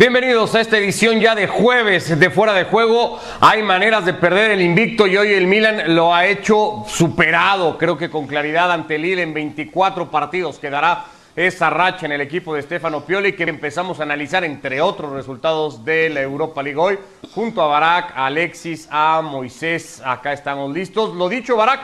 Bienvenidos 0.00 0.54
a 0.54 0.62
esta 0.62 0.78
edición 0.78 1.20
ya 1.20 1.34
de 1.34 1.46
jueves 1.46 2.18
de 2.18 2.30
fuera 2.30 2.54
de 2.54 2.64
juego. 2.64 3.20
Hay 3.38 3.62
maneras 3.62 4.06
de 4.06 4.14
perder 4.14 4.52
el 4.52 4.62
invicto 4.62 5.06
y 5.06 5.18
hoy 5.18 5.34
el 5.34 5.46
Milan 5.46 5.94
lo 5.94 6.14
ha 6.14 6.24
hecho 6.24 6.86
superado, 6.88 7.76
creo 7.76 7.98
que 7.98 8.08
con 8.08 8.26
claridad 8.26 8.72
ante 8.72 8.96
Lille 8.96 9.20
en 9.20 9.34
24 9.34 10.10
partidos. 10.10 10.58
Quedará 10.58 11.04
esa 11.36 11.68
racha 11.68 12.06
en 12.06 12.12
el 12.12 12.22
equipo 12.22 12.54
de 12.54 12.62
Stefano 12.62 13.04
Pioli 13.04 13.34
que 13.34 13.42
empezamos 13.42 14.00
a 14.00 14.04
analizar 14.04 14.42
entre 14.42 14.80
otros 14.80 15.12
resultados 15.12 15.84
de 15.84 16.08
la 16.08 16.22
Europa 16.22 16.62
League 16.62 16.80
hoy. 16.80 16.98
Junto 17.34 17.60
a 17.60 17.66
Barak, 17.66 18.16
a 18.16 18.24
Alexis, 18.24 18.88
a 18.90 19.20
Moisés, 19.20 20.00
acá 20.02 20.32
estamos 20.32 20.72
listos. 20.72 21.14
Lo 21.14 21.28
dicho, 21.28 21.56
Barak, 21.56 21.80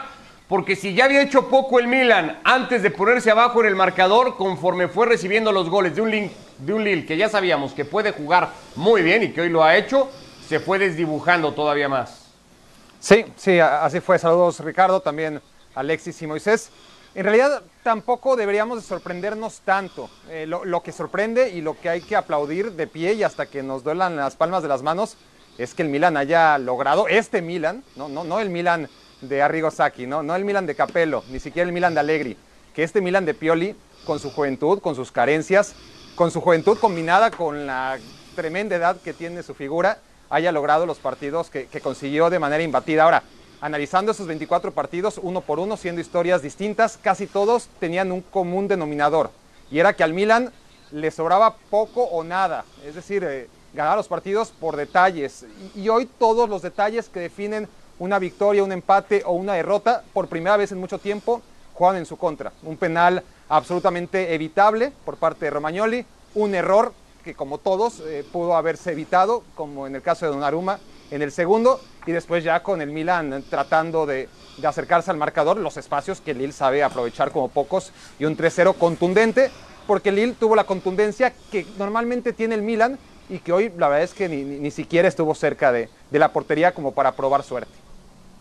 porque 0.48 0.74
si 0.74 0.94
ya 0.94 1.04
había 1.04 1.20
hecho 1.20 1.50
poco 1.50 1.78
el 1.80 1.86
Milan 1.86 2.38
antes 2.44 2.82
de 2.82 2.90
ponerse 2.90 3.30
abajo 3.30 3.60
en 3.60 3.66
el 3.66 3.76
marcador, 3.76 4.36
conforme 4.36 4.88
fue 4.88 5.04
recibiendo 5.04 5.52
los 5.52 5.68
goles 5.68 5.94
de 5.94 6.00
un, 6.00 6.10
Lille, 6.10 6.30
de 6.58 6.72
un 6.72 6.84
Lille 6.84 7.06
que 7.06 7.16
ya 7.16 7.28
sabíamos 7.28 7.72
que 7.72 7.84
puede 7.84 8.12
jugar 8.12 8.50
muy 8.74 9.02
bien 9.02 9.22
y 9.22 9.32
que 9.32 9.42
hoy 9.42 9.48
lo 9.48 9.62
ha 9.62 9.76
hecho, 9.76 10.08
se 10.48 10.60
fue 10.60 10.78
desdibujando 10.78 11.52
todavía 11.52 11.88
más. 11.88 12.26
Sí, 13.00 13.24
sí, 13.36 13.58
así 13.60 14.00
fue. 14.00 14.18
Saludos 14.18 14.60
Ricardo, 14.60 15.00
también 15.00 15.40
Alexis 15.74 16.20
y 16.22 16.26
Moisés. 16.26 16.70
En 17.14 17.24
realidad 17.24 17.62
tampoco 17.82 18.36
deberíamos 18.36 18.78
de 18.78 18.86
sorprendernos 18.86 19.60
tanto. 19.60 20.10
Eh, 20.28 20.46
lo, 20.46 20.64
lo, 20.64 20.82
que 20.82 20.92
sorprende 20.92 21.50
y 21.50 21.62
lo 21.62 21.78
que 21.78 21.88
hay 21.88 22.00
que 22.00 22.16
aplaudir 22.16 22.72
de 22.72 22.86
pie 22.86 23.14
y 23.14 23.22
hasta 23.22 23.46
que 23.46 23.62
nos 23.62 23.82
duelan 23.84 24.16
las 24.16 24.36
palmas 24.36 24.62
de 24.62 24.68
las 24.68 24.82
manos 24.82 25.16
es 25.58 25.74
que 25.74 25.82
el 25.82 25.88
Milan 25.88 26.16
haya 26.16 26.58
logrado, 26.58 27.08
este 27.08 27.40
Milan, 27.42 27.82
no, 27.96 28.08
no, 28.08 28.24
no 28.24 28.40
el 28.40 28.50
Milan 28.50 28.88
de 29.20 29.42
Arrigo 29.42 29.70
Sacchi, 29.70 30.06
¿no? 30.06 30.22
no 30.22 30.36
el 30.36 30.44
Milan 30.44 30.66
de 30.66 30.74
Capello, 30.74 31.24
ni 31.30 31.40
siquiera 31.40 31.66
el 31.66 31.72
Milan 31.72 31.94
de 31.94 32.00
Allegri, 32.00 32.36
que 32.74 32.82
este 32.82 33.00
Milan 33.00 33.24
de 33.24 33.34
Pioli, 33.34 33.74
con 34.04 34.18
su 34.18 34.30
juventud, 34.30 34.80
con 34.80 34.94
sus 34.94 35.10
carencias, 35.10 35.74
con 36.16 36.30
su 36.30 36.40
juventud 36.40 36.78
combinada 36.78 37.30
con 37.30 37.66
la 37.66 37.98
tremenda 38.34 38.74
edad 38.74 38.96
que 38.96 39.12
tiene 39.12 39.42
su 39.42 39.54
figura, 39.54 39.98
haya 40.30 40.50
logrado 40.50 40.86
los 40.86 40.98
partidos 40.98 41.50
que, 41.50 41.68
consiguió 41.82 42.30
de 42.30 42.38
manera 42.38 42.62
imbatida. 42.62 43.04
Ahora, 43.04 43.22
analizando 43.60 44.12
esos 44.12 44.26
24 44.26 44.72
partidos 44.72 45.20
uno 45.22 45.42
por 45.42 45.60
uno, 45.60 45.76
siendo 45.76 46.00
historias 46.00 46.40
distintas, 46.40 46.98
casi 47.00 47.26
todos 47.26 47.68
tenían 47.78 48.12
un 48.12 48.22
común 48.22 48.66
denominador, 48.66 49.30
y 49.70 49.78
era 49.78 49.92
que 49.92 50.04
al 50.04 50.14
Milan 50.14 50.52
le 50.90 51.10
sobraba 51.10 51.56
poco 51.70 52.04
o 52.04 52.24
nada, 52.24 52.64
es 52.84 52.94
decir, 52.94 53.22
eh, 53.22 53.48
ganar 53.74 53.98
los 53.98 54.08
partidos 54.08 54.52
por 54.58 54.76
detalles, 54.76 55.44
y 55.74 55.90
hoy 55.90 56.06
todos 56.06 56.48
los 56.48 56.62
detalles 56.62 57.10
que 57.10 57.20
definen 57.20 57.68
una 57.98 58.18
victoria, 58.18 58.64
un 58.64 58.72
empate 58.72 59.22
o 59.26 59.32
una 59.32 59.52
derrota, 59.52 60.02
por 60.14 60.28
primera 60.28 60.56
vez 60.56 60.72
en 60.72 60.78
mucho 60.78 60.98
tiempo, 60.98 61.42
juegan 61.74 61.96
en 61.96 62.06
su 62.06 62.16
contra. 62.16 62.52
Un 62.62 62.78
penal 62.78 63.22
absolutamente 63.48 64.34
evitable 64.34 64.92
por 65.04 65.16
parte 65.16 65.46
de 65.46 65.50
Romagnoli, 65.50 66.04
un 66.34 66.54
error 66.54 66.92
que 67.24 67.34
como 67.34 67.58
todos 67.58 68.00
eh, 68.00 68.24
pudo 68.30 68.56
haberse 68.56 68.92
evitado, 68.92 69.42
como 69.54 69.86
en 69.86 69.96
el 69.96 70.02
caso 70.02 70.26
de 70.26 70.32
Donnarumma 70.32 70.78
en 71.10 71.22
el 71.22 71.32
segundo, 71.32 71.80
y 72.06 72.12
después 72.12 72.44
ya 72.44 72.62
con 72.62 72.80
el 72.80 72.90
Milan 72.90 73.44
tratando 73.48 74.06
de, 74.06 74.28
acercarse 74.64 75.10
al 75.10 75.16
marcador, 75.16 75.58
los 75.58 75.76
espacios 75.76 76.20
que 76.20 76.34
Lille 76.34 76.52
sabe 76.52 76.82
aprovechar 76.82 77.30
como 77.30 77.48
pocos, 77.48 77.92
y 78.18 78.24
un 78.24 78.36
3-0 78.36 78.76
contundente, 78.76 79.50
porque 79.86 80.12
Lille 80.12 80.34
tuvo 80.38 80.56
la 80.56 80.64
contundencia 80.64 81.32
que 81.50 81.66
normalmente 81.78 82.32
tiene 82.32 82.54
el 82.54 82.62
Milan 82.62 82.98
y 83.28 83.38
que 83.40 83.52
hoy 83.52 83.72
la 83.76 83.88
verdad 83.88 84.04
es 84.04 84.14
que 84.14 84.28
ni, 84.28 84.70
siquiera 84.70 85.08
estuvo 85.08 85.34
cerca 85.34 85.72
de 85.72 85.88
la 86.10 86.32
portería 86.32 86.74
como 86.74 86.92
para 86.92 87.12
probar 87.12 87.42
suerte. 87.42 87.86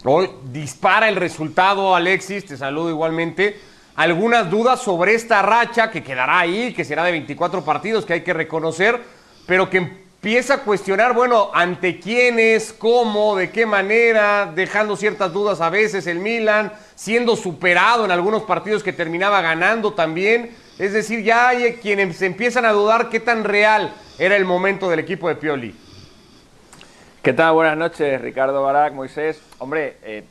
Hoy 0.07 0.29
dispara 0.51 1.09
el 1.09 1.15
resultado, 1.15 1.95
Alexis, 1.95 2.45
te 2.45 2.57
saludo 2.57 2.91
igualmente. 2.91 3.59
Algunas 3.95 4.49
dudas 4.49 4.81
sobre 4.81 5.13
esta 5.13 5.41
racha 5.41 5.89
que 5.89 6.03
quedará 6.03 6.39
ahí, 6.39 6.73
que 6.73 6.83
será 6.83 7.05
de 7.05 7.11
24 7.13 7.63
partidos, 7.63 8.05
que 8.05 8.13
hay 8.13 8.21
que 8.21 8.33
reconocer, 8.33 8.99
pero 9.45 9.69
que 9.69 9.77
empieza 9.77 10.55
a 10.55 10.57
cuestionar, 10.63 11.13
bueno, 11.13 11.49
ante 11.53 11.99
quiénes, 12.01 12.73
cómo, 12.73 13.37
de 13.37 13.51
qué 13.51 13.65
manera, 13.65 14.51
dejando 14.53 14.97
ciertas 14.97 15.31
dudas 15.31 15.61
a 15.61 15.69
veces 15.69 16.07
el 16.07 16.19
Milan, 16.19 16.73
siendo 16.95 17.37
superado 17.37 18.03
en 18.03 18.11
algunos 18.11 18.43
partidos 18.43 18.83
que 18.83 18.91
terminaba 18.91 19.39
ganando 19.39 19.93
también. 19.93 20.53
Es 20.77 20.91
decir, 20.91 21.23
ya 21.23 21.49
hay 21.49 21.75
quienes 21.75 22.21
empiezan 22.21 22.65
a 22.65 22.73
dudar 22.73 23.07
qué 23.07 23.21
tan 23.21 23.45
real 23.45 23.93
era 24.19 24.35
el 24.35 24.43
momento 24.43 24.89
del 24.89 24.99
equipo 24.99 25.29
de 25.29 25.35
Pioli. 25.35 25.73
¿Qué 27.21 27.31
tal? 27.31 27.53
Buenas 27.53 27.77
noches, 27.77 28.19
Ricardo 28.19 28.61
Barak, 28.61 28.93
Moisés. 28.93 29.41
Hombre, 29.57 29.97
eh, 30.03 30.25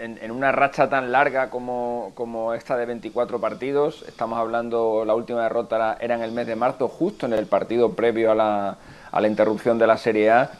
en, 0.00 0.30
una 0.30 0.52
racha 0.52 0.88
tan 0.88 1.12
larga 1.12 1.50
como, 1.50 2.12
como, 2.14 2.54
esta 2.54 2.76
de 2.76 2.86
24 2.86 3.40
partidos, 3.40 4.04
estamos 4.08 4.38
hablando, 4.38 5.04
la 5.04 5.14
última 5.14 5.42
derrota 5.42 5.98
era 6.00 6.14
en 6.14 6.22
el 6.22 6.32
mes 6.32 6.46
de 6.46 6.56
marzo, 6.56 6.88
justo 6.88 7.26
en 7.26 7.34
el 7.34 7.46
partido 7.46 7.92
previo 7.92 8.32
a 8.32 8.34
la, 8.34 8.78
a 9.12 9.20
la 9.20 9.28
interrupción 9.28 9.78
de 9.78 9.86
la 9.86 9.98
Serie 9.98 10.30
A, 10.30 10.50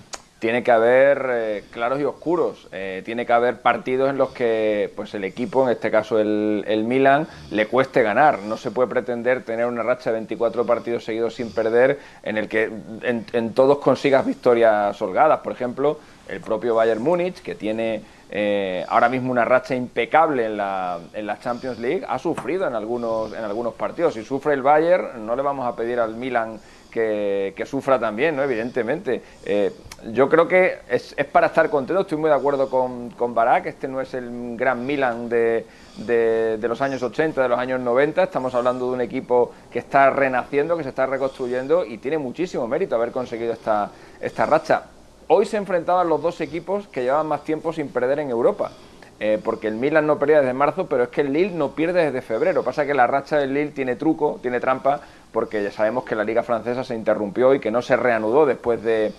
tiene 0.40 0.62
que 0.62 0.70
haber 0.70 1.26
eh, 1.30 1.64
claros 1.70 2.00
y 2.00 2.04
oscuros, 2.04 2.66
eh, 2.72 3.02
tiene 3.04 3.26
que 3.26 3.32
haber 3.32 3.60
partidos 3.60 4.08
en 4.08 4.16
los 4.16 4.30
que 4.30 4.90
pues 4.96 5.12
el 5.14 5.24
equipo, 5.24 5.64
en 5.64 5.72
este 5.72 5.90
caso 5.90 6.18
el, 6.18 6.64
el, 6.66 6.84
Milan, 6.84 7.28
le 7.50 7.66
cueste 7.66 8.02
ganar. 8.02 8.38
No 8.38 8.56
se 8.56 8.70
puede 8.70 8.88
pretender 8.88 9.44
tener 9.44 9.66
una 9.66 9.82
racha 9.82 10.10
de 10.10 10.14
24 10.14 10.64
partidos 10.64 11.04
seguidos 11.04 11.34
sin 11.34 11.52
perder 11.52 11.98
en 12.22 12.38
el 12.38 12.48
que 12.48 12.70
en, 13.02 13.26
en 13.34 13.52
todos 13.52 13.80
consigas 13.80 14.24
victorias 14.24 15.00
holgadas. 15.02 15.40
Por 15.40 15.52
ejemplo, 15.52 15.98
el 16.26 16.40
propio 16.40 16.74
Bayern 16.74 17.02
Múnich, 17.02 17.42
que 17.42 17.54
tiene 17.54 18.02
eh, 18.32 18.84
ahora 18.88 19.08
mismo 19.08 19.32
una 19.32 19.44
racha 19.44 19.74
impecable 19.74 20.46
en 20.46 20.56
la, 20.56 21.00
en 21.12 21.26
la, 21.26 21.40
Champions 21.40 21.80
League, 21.80 22.04
ha 22.08 22.18
sufrido 22.18 22.66
en 22.66 22.74
algunos, 22.74 23.32
en 23.32 23.42
algunos 23.42 23.74
partidos. 23.74 24.14
Si 24.14 24.24
sufre 24.24 24.54
el 24.54 24.62
Bayern, 24.62 25.26
no 25.26 25.34
le 25.34 25.42
vamos 25.42 25.66
a 25.66 25.74
pedir 25.74 25.98
al 25.98 26.14
Milan 26.14 26.60
que, 26.90 27.64
sufra 27.66 27.98
también, 27.98 28.36
¿no? 28.36 28.44
evidentemente. 28.44 29.20
Eh, 29.44 29.72
yo 30.12 30.28
creo 30.28 30.46
que 30.46 30.78
es, 30.88 31.14
para 31.32 31.48
estar 31.48 31.68
contento, 31.70 32.02
estoy 32.02 32.18
muy 32.18 32.30
de 32.30 32.36
acuerdo 32.36 32.70
con, 32.70 33.10
con 33.10 33.34
Barak, 33.34 33.66
este 33.66 33.88
no 33.88 34.00
es 34.00 34.14
el 34.14 34.56
gran 34.56 34.86
Milan 34.86 35.28
de, 35.28 35.66
de, 35.96 36.56
de, 36.58 36.68
los 36.68 36.80
años 36.80 37.02
80, 37.02 37.42
de 37.42 37.48
los 37.48 37.58
años 37.58 37.80
90, 37.80 38.22
estamos 38.22 38.54
hablando 38.54 38.86
de 38.86 38.92
un 38.92 39.00
equipo 39.00 39.52
que 39.72 39.80
está 39.80 40.10
renaciendo, 40.10 40.76
que 40.76 40.84
se 40.84 40.90
está 40.90 41.06
reconstruyendo 41.06 41.84
y 41.84 41.98
tiene 41.98 42.18
muchísimo 42.18 42.66
mérito 42.68 42.94
haber 42.94 43.10
conseguido 43.10 43.52
esta, 43.52 43.90
esta 44.20 44.46
racha. 44.46 44.84
Hoy 45.32 45.46
se 45.46 45.58
enfrentaban 45.58 46.08
los 46.08 46.20
dos 46.20 46.40
equipos 46.40 46.88
que 46.88 47.04
llevaban 47.04 47.28
más 47.28 47.44
tiempo 47.44 47.72
sin 47.72 47.86
perder 47.86 48.18
en 48.18 48.30
Europa. 48.30 48.72
Eh, 49.20 49.38
porque 49.44 49.68
el 49.68 49.76
Milan 49.76 50.04
no 50.04 50.18
perdía 50.18 50.40
desde 50.40 50.52
marzo, 50.54 50.88
pero 50.88 51.04
es 51.04 51.08
que 51.10 51.20
el 51.20 51.32
Lille 51.32 51.54
no 51.54 51.76
pierde 51.76 52.06
desde 52.06 52.20
febrero. 52.20 52.64
Pasa 52.64 52.84
que 52.84 52.94
la 52.94 53.06
racha 53.06 53.36
del 53.36 53.54
Lille 53.54 53.70
tiene 53.70 53.94
truco, 53.94 54.40
tiene 54.42 54.58
trampa, 54.58 55.02
porque 55.30 55.62
ya 55.62 55.70
sabemos 55.70 56.02
que 56.02 56.16
la 56.16 56.24
liga 56.24 56.42
francesa 56.42 56.82
se 56.82 56.96
interrumpió 56.96 57.54
y 57.54 57.60
que 57.60 57.70
no 57.70 57.80
se 57.80 57.96
reanudó 57.96 58.44
después 58.44 58.82
de 58.82 59.12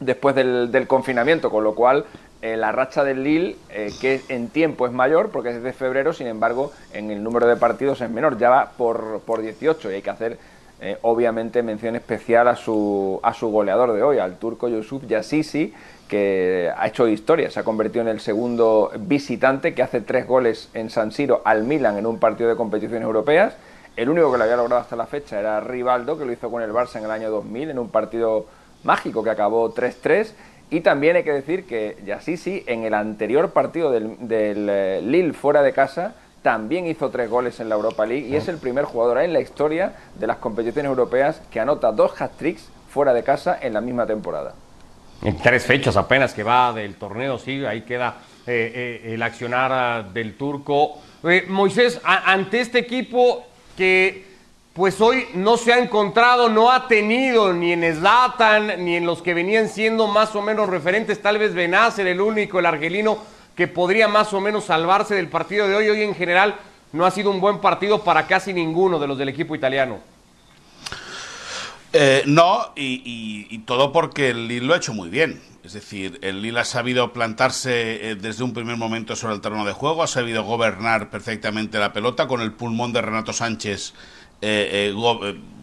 después 0.00 0.34
del, 0.34 0.86
confinamiento, 0.88 1.52
con 1.52 1.62
lo 1.62 1.76
cual 1.76 2.04
eh, 2.40 2.56
la 2.56 2.72
racha 2.72 3.04
del 3.04 3.22
Lille, 3.22 3.56
eh, 3.70 3.92
que 4.00 4.22
en 4.28 4.48
tiempo 4.48 4.88
es 4.88 4.92
mayor, 4.92 5.30
porque 5.30 5.50
es 5.50 5.54
desde 5.62 5.72
febrero, 5.72 6.12
sin 6.12 6.26
embargo, 6.26 6.72
en 6.92 7.12
el 7.12 7.22
número 7.22 7.46
de 7.46 7.54
partidos 7.54 8.00
es 8.00 8.10
menor, 8.10 8.38
ya 8.38 8.50
va 8.50 8.72
por, 8.76 9.20
por 9.20 9.40
18 9.40 9.88
y 9.88 9.94
hay 9.94 10.02
que 10.02 10.10
hacer 10.10 10.38
eh, 10.84 10.98
obviamente 11.02 11.62
mención 11.62 11.94
especial 11.94 12.48
a 12.48 12.56
su, 12.56 13.20
a 13.22 13.32
su 13.34 13.48
goleador 13.50 13.92
de 13.92 14.02
hoy, 14.02 14.18
al 14.18 14.38
turco 14.38 14.68
Yusuf 14.68 15.06
Yassisi, 15.06 15.72
que 16.08 16.72
ha 16.76 16.88
hecho 16.88 17.06
historia, 17.06 17.52
se 17.52 17.60
ha 17.60 17.62
convertido 17.62 18.02
en 18.02 18.08
el 18.08 18.18
segundo 18.18 18.90
visitante 18.98 19.74
que 19.74 19.82
hace 19.84 20.00
tres 20.00 20.26
goles 20.26 20.70
en 20.74 20.90
San 20.90 21.12
Siro 21.12 21.40
al 21.44 21.62
Milan 21.62 21.98
en 21.98 22.06
un 22.06 22.18
partido 22.18 22.50
de 22.50 22.56
competiciones 22.56 23.04
europeas. 23.04 23.54
El 23.94 24.08
único 24.08 24.32
que 24.32 24.38
lo 24.38 24.42
había 24.42 24.56
logrado 24.56 24.82
hasta 24.82 24.96
la 24.96 25.06
fecha 25.06 25.38
era 25.38 25.60
Rivaldo, 25.60 26.18
que 26.18 26.24
lo 26.24 26.32
hizo 26.32 26.50
con 26.50 26.64
el 26.64 26.72
Barça 26.72 26.96
en 26.96 27.04
el 27.04 27.12
año 27.12 27.30
2000 27.30 27.70
en 27.70 27.78
un 27.78 27.88
partido 27.88 28.46
mágico 28.82 29.22
que 29.22 29.30
acabó 29.30 29.72
3-3. 29.72 30.32
Y 30.70 30.80
también 30.80 31.14
hay 31.14 31.22
que 31.22 31.32
decir 31.32 31.64
que 31.64 31.96
Yassisi 32.04 32.64
en 32.66 32.82
el 32.82 32.94
anterior 32.94 33.52
partido 33.52 33.92
del, 33.92 34.16
del 34.26 34.68
eh, 34.68 35.00
Lille 35.00 35.32
fuera 35.32 35.62
de 35.62 35.72
casa 35.72 36.16
también 36.42 36.86
hizo 36.86 37.08
tres 37.10 37.30
goles 37.30 37.60
en 37.60 37.68
la 37.68 37.76
Europa 37.76 38.04
League 38.04 38.26
y 38.26 38.36
es 38.36 38.48
el 38.48 38.58
primer 38.58 38.84
jugador 38.84 39.18
en 39.18 39.32
la 39.32 39.40
historia 39.40 39.94
de 40.18 40.26
las 40.26 40.38
competiciones 40.38 40.90
europeas 40.90 41.40
que 41.50 41.60
anota 41.60 41.92
dos 41.92 42.20
hat-tricks 42.20 42.68
fuera 42.90 43.14
de 43.14 43.22
casa 43.22 43.58
en 43.60 43.72
la 43.72 43.80
misma 43.80 44.06
temporada. 44.06 44.54
En 45.22 45.38
tres 45.38 45.64
fechas 45.64 45.96
apenas 45.96 46.34
que 46.34 46.42
va 46.42 46.72
del 46.72 46.96
torneo, 46.96 47.38
sí, 47.38 47.64
ahí 47.64 47.82
queda 47.82 48.16
eh, 48.44 49.00
eh, 49.04 49.14
el 49.14 49.22
accionar 49.22 50.12
del 50.12 50.36
turco. 50.36 50.98
Eh, 51.22 51.46
Moisés, 51.48 52.00
ante 52.04 52.60
este 52.60 52.80
equipo 52.80 53.46
que 53.76 54.32
pues 54.72 55.00
hoy 55.00 55.26
no 55.34 55.56
se 55.56 55.72
ha 55.72 55.78
encontrado, 55.78 56.48
no 56.48 56.72
ha 56.72 56.88
tenido 56.88 57.52
ni 57.52 57.72
en 57.72 57.94
Zlatan, 57.94 58.84
ni 58.84 58.96
en 58.96 59.06
los 59.06 59.22
que 59.22 59.34
venían 59.34 59.68
siendo 59.68 60.08
más 60.08 60.34
o 60.34 60.42
menos 60.42 60.68
referentes, 60.68 61.20
tal 61.20 61.38
vez 61.38 61.54
Benacer, 61.54 62.06
el 62.06 62.20
único, 62.20 62.58
el 62.58 62.66
argelino, 62.66 63.18
que 63.54 63.68
podría 63.68 64.08
más 64.08 64.32
o 64.32 64.40
menos 64.40 64.64
salvarse 64.64 65.14
del 65.14 65.28
partido 65.28 65.68
de 65.68 65.74
hoy. 65.74 65.88
Hoy 65.88 66.02
en 66.02 66.14
general 66.14 66.56
no 66.92 67.06
ha 67.06 67.10
sido 67.10 67.30
un 67.30 67.40
buen 67.40 67.60
partido 67.60 68.04
para 68.04 68.26
casi 68.26 68.52
ninguno 68.52 68.98
de 68.98 69.06
los 69.06 69.18
del 69.18 69.28
equipo 69.28 69.54
italiano. 69.54 70.00
Eh, 71.92 72.22
no, 72.26 72.72
y, 72.74 73.58
todo 73.66 73.92
porque 73.92 74.30
el 74.30 74.48
Lille 74.48 74.66
lo 74.66 74.74
ha 74.74 74.78
hecho 74.78 74.94
muy 74.94 75.10
bien. 75.10 75.40
Es 75.62 75.74
decir, 75.74 76.18
el 76.22 76.42
Lille 76.42 76.58
ha 76.58 76.64
sabido 76.64 77.12
plantarse 77.12 78.10
eh, 78.10 78.14
desde 78.16 78.42
un 78.42 78.52
primer 78.52 78.76
momento 78.76 79.14
sobre 79.14 79.34
el 79.34 79.40
terreno 79.40 79.64
de 79.64 79.72
juego, 79.72 80.02
ha 80.02 80.06
sabido 80.06 80.42
gobernar 80.42 81.10
perfectamente 81.10 81.78
la 81.78 81.92
pelota 81.92 82.26
con 82.26 82.40
el 82.40 82.52
pulmón 82.52 82.92
de 82.92 83.02
Renato 83.02 83.32
Sánchez 83.32 83.94
eh, 84.40 84.92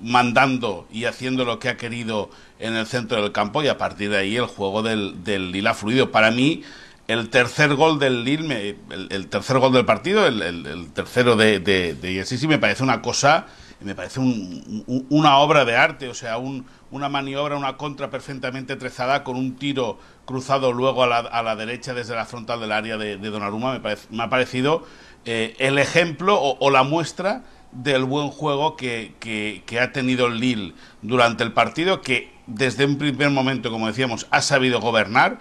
mandando 0.01 0.88
y 0.89 1.03
haciendo 1.03 1.44
lo 1.44 1.59
que 1.59 1.68
ha 1.68 1.75
querido 1.75 2.30
en 2.59 2.75
el 2.75 2.85
centro 2.88 3.21
del 3.21 3.33
campo 3.33 3.62
y 3.62 3.68
a 3.68 3.77
partir 3.77 4.09
de 4.12 4.18
ahí 4.19 4.38
el 4.38 4.45
juego 4.45 4.83
del, 4.83 5.24
del 5.24 5.68
ha 5.68 5.74
fluido. 5.74 6.12
Para 6.12 6.31
mí, 6.31 6.63
el 7.09 7.29
tercer 7.29 7.73
gol 7.73 7.97
del 7.97 8.23
Lille, 8.23 8.77
el, 8.91 9.27
tercer 9.29 9.57
gol 9.57 9.73
del 9.73 9.83
partido, 9.83 10.27
el, 10.27 10.91
tercero 10.94 11.35
de, 11.35 11.59
de, 11.59 11.95
de 11.95 12.47
me 12.47 12.59
parece 12.59 12.83
una 12.83 13.01
cosa, 13.01 13.47
me 13.81 13.95
parece 13.95 14.19
una 14.19 15.38
obra 15.38 15.65
de 15.65 15.75
arte, 15.75 16.07
o 16.07 16.13
sea, 16.13 16.38
una 16.38 17.09
maniobra, 17.09 17.57
una 17.57 17.77
contra 17.77 18.11
perfectamente 18.11 18.75
trezada 18.75 19.23
con 19.23 19.38
un 19.38 19.56
tiro 19.56 19.97
cruzado 20.25 20.71
luego 20.71 21.01
a 21.01 21.07
la, 21.07 21.17
a 21.17 21.41
la 21.41 21.56
derecha 21.56 21.95
desde 21.95 22.13
la 22.13 22.27
frontal 22.27 22.59
del 22.59 22.71
área 22.71 22.95
de, 22.97 23.17
de 23.17 23.29
Donnarumma, 23.31 23.79
me, 23.79 23.95
me 24.11 24.23
ha 24.23 24.29
parecido 24.29 24.85
eh, 25.25 25.56
el 25.57 25.79
ejemplo 25.79 26.39
o 26.39 26.69
la 26.69 26.83
muestra 26.83 27.44
del 27.71 28.03
buen 28.03 28.29
juego 28.29 28.75
que, 28.75 29.13
que, 29.19 29.79
ha 29.79 29.91
tenido 29.91 30.27
el 30.27 30.39
Lille 30.39 30.73
durante 31.01 31.44
el 31.44 31.53
partido, 31.53 32.01
que 32.01 32.31
desde 32.47 32.85
un 32.85 32.97
primer 32.97 33.29
momento, 33.29 33.71
como 33.71 33.88
decíamos, 33.88 34.27
ha 34.31 34.41
sabido 34.41 34.79
gobernar. 34.79 35.39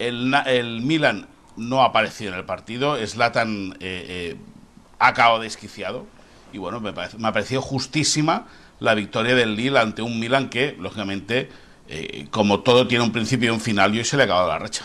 El, 0.00 0.80
Milan 0.82 1.28
no 1.56 1.82
ha 1.82 1.86
aparecido 1.86 2.32
en 2.32 2.38
el 2.38 2.44
partido, 2.44 2.96
Slatan 3.06 3.76
eh, 3.80 4.06
eh, 4.08 4.36
ha 4.98 5.08
acabado 5.08 5.40
desquiciado. 5.40 6.06
Y 6.52 6.58
bueno, 6.58 6.80
me, 6.80 6.92
me, 6.92 7.28
ha 7.28 7.32
parecido 7.32 7.62
justísima 7.62 8.46
la 8.80 8.94
victoria 8.94 9.34
del 9.34 9.54
Lille 9.54 9.78
ante 9.78 10.02
un 10.02 10.18
Milan 10.18 10.48
que, 10.48 10.76
lógicamente, 10.78 11.48
eh, 11.92 12.26
como 12.30 12.60
todo 12.60 12.86
tiene 12.86 13.02
un 13.02 13.10
principio 13.10 13.48
y 13.48 13.54
un 13.54 13.60
final, 13.60 13.94
y 13.94 13.98
hoy 13.98 14.04
se 14.04 14.16
le 14.16 14.22
ha 14.22 14.26
acabado 14.26 14.48
la 14.48 14.58
racha. 14.58 14.84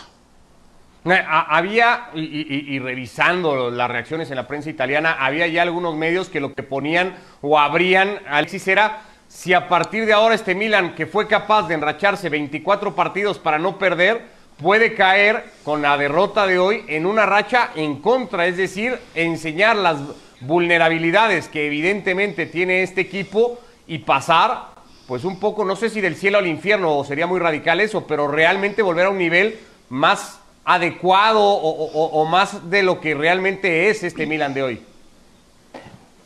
Eh, 1.04 1.24
había, 1.26 2.10
y, 2.14 2.80
revisando 2.80 3.70
las 3.70 3.88
reacciones 3.88 4.28
en 4.30 4.36
la 4.36 4.48
prensa 4.48 4.70
italiana, 4.70 5.16
había 5.20 5.46
ya 5.46 5.62
algunos 5.62 5.94
medios 5.94 6.28
que 6.28 6.40
lo 6.40 6.52
que 6.52 6.64
ponían 6.64 7.14
o 7.42 7.60
abrían, 7.60 8.18
Alexis, 8.28 8.66
era 8.66 9.02
si 9.28 9.54
a 9.54 9.68
partir 9.68 10.04
de 10.04 10.12
ahora 10.12 10.34
este 10.34 10.56
Milan, 10.56 10.96
que 10.96 11.06
fue 11.06 11.28
capaz 11.28 11.68
de 11.68 11.74
enracharse 11.74 12.28
24 12.28 12.96
partidos 12.96 13.38
para 13.38 13.58
no 13.60 13.78
perder, 13.78 14.26
puede 14.58 14.94
caer 14.94 15.44
con 15.64 15.82
la 15.82 15.96
derrota 15.98 16.46
de 16.46 16.58
hoy 16.58 16.84
en 16.88 17.06
una 17.06 17.26
racha 17.26 17.70
en 17.74 17.96
contra, 18.00 18.46
es 18.46 18.56
decir, 18.56 18.98
enseñar 19.14 19.76
las 19.76 19.98
vulnerabilidades 20.40 21.48
que 21.48 21.66
evidentemente 21.66 22.46
tiene 22.46 22.82
este 22.82 23.00
equipo 23.02 23.58
y 23.86 23.98
pasar, 23.98 24.70
pues 25.06 25.24
un 25.24 25.38
poco, 25.38 25.64
no 25.64 25.76
sé 25.76 25.90
si 25.90 26.00
del 26.00 26.16
cielo 26.16 26.38
al 26.38 26.46
infierno 26.46 26.96
o 26.96 27.04
sería 27.04 27.26
muy 27.26 27.40
radical 27.40 27.80
eso, 27.80 28.06
pero 28.06 28.28
realmente 28.28 28.82
volver 28.82 29.06
a 29.06 29.10
un 29.10 29.18
nivel 29.18 29.58
más 29.88 30.40
adecuado 30.64 31.40
o, 31.42 32.24
más 32.24 32.68
de 32.70 32.82
lo 32.82 33.00
que 33.00 33.14
realmente 33.14 33.88
es 33.88 34.02
este 34.02 34.26
Milan 34.26 34.52
de 34.52 34.62
hoy? 34.62 34.80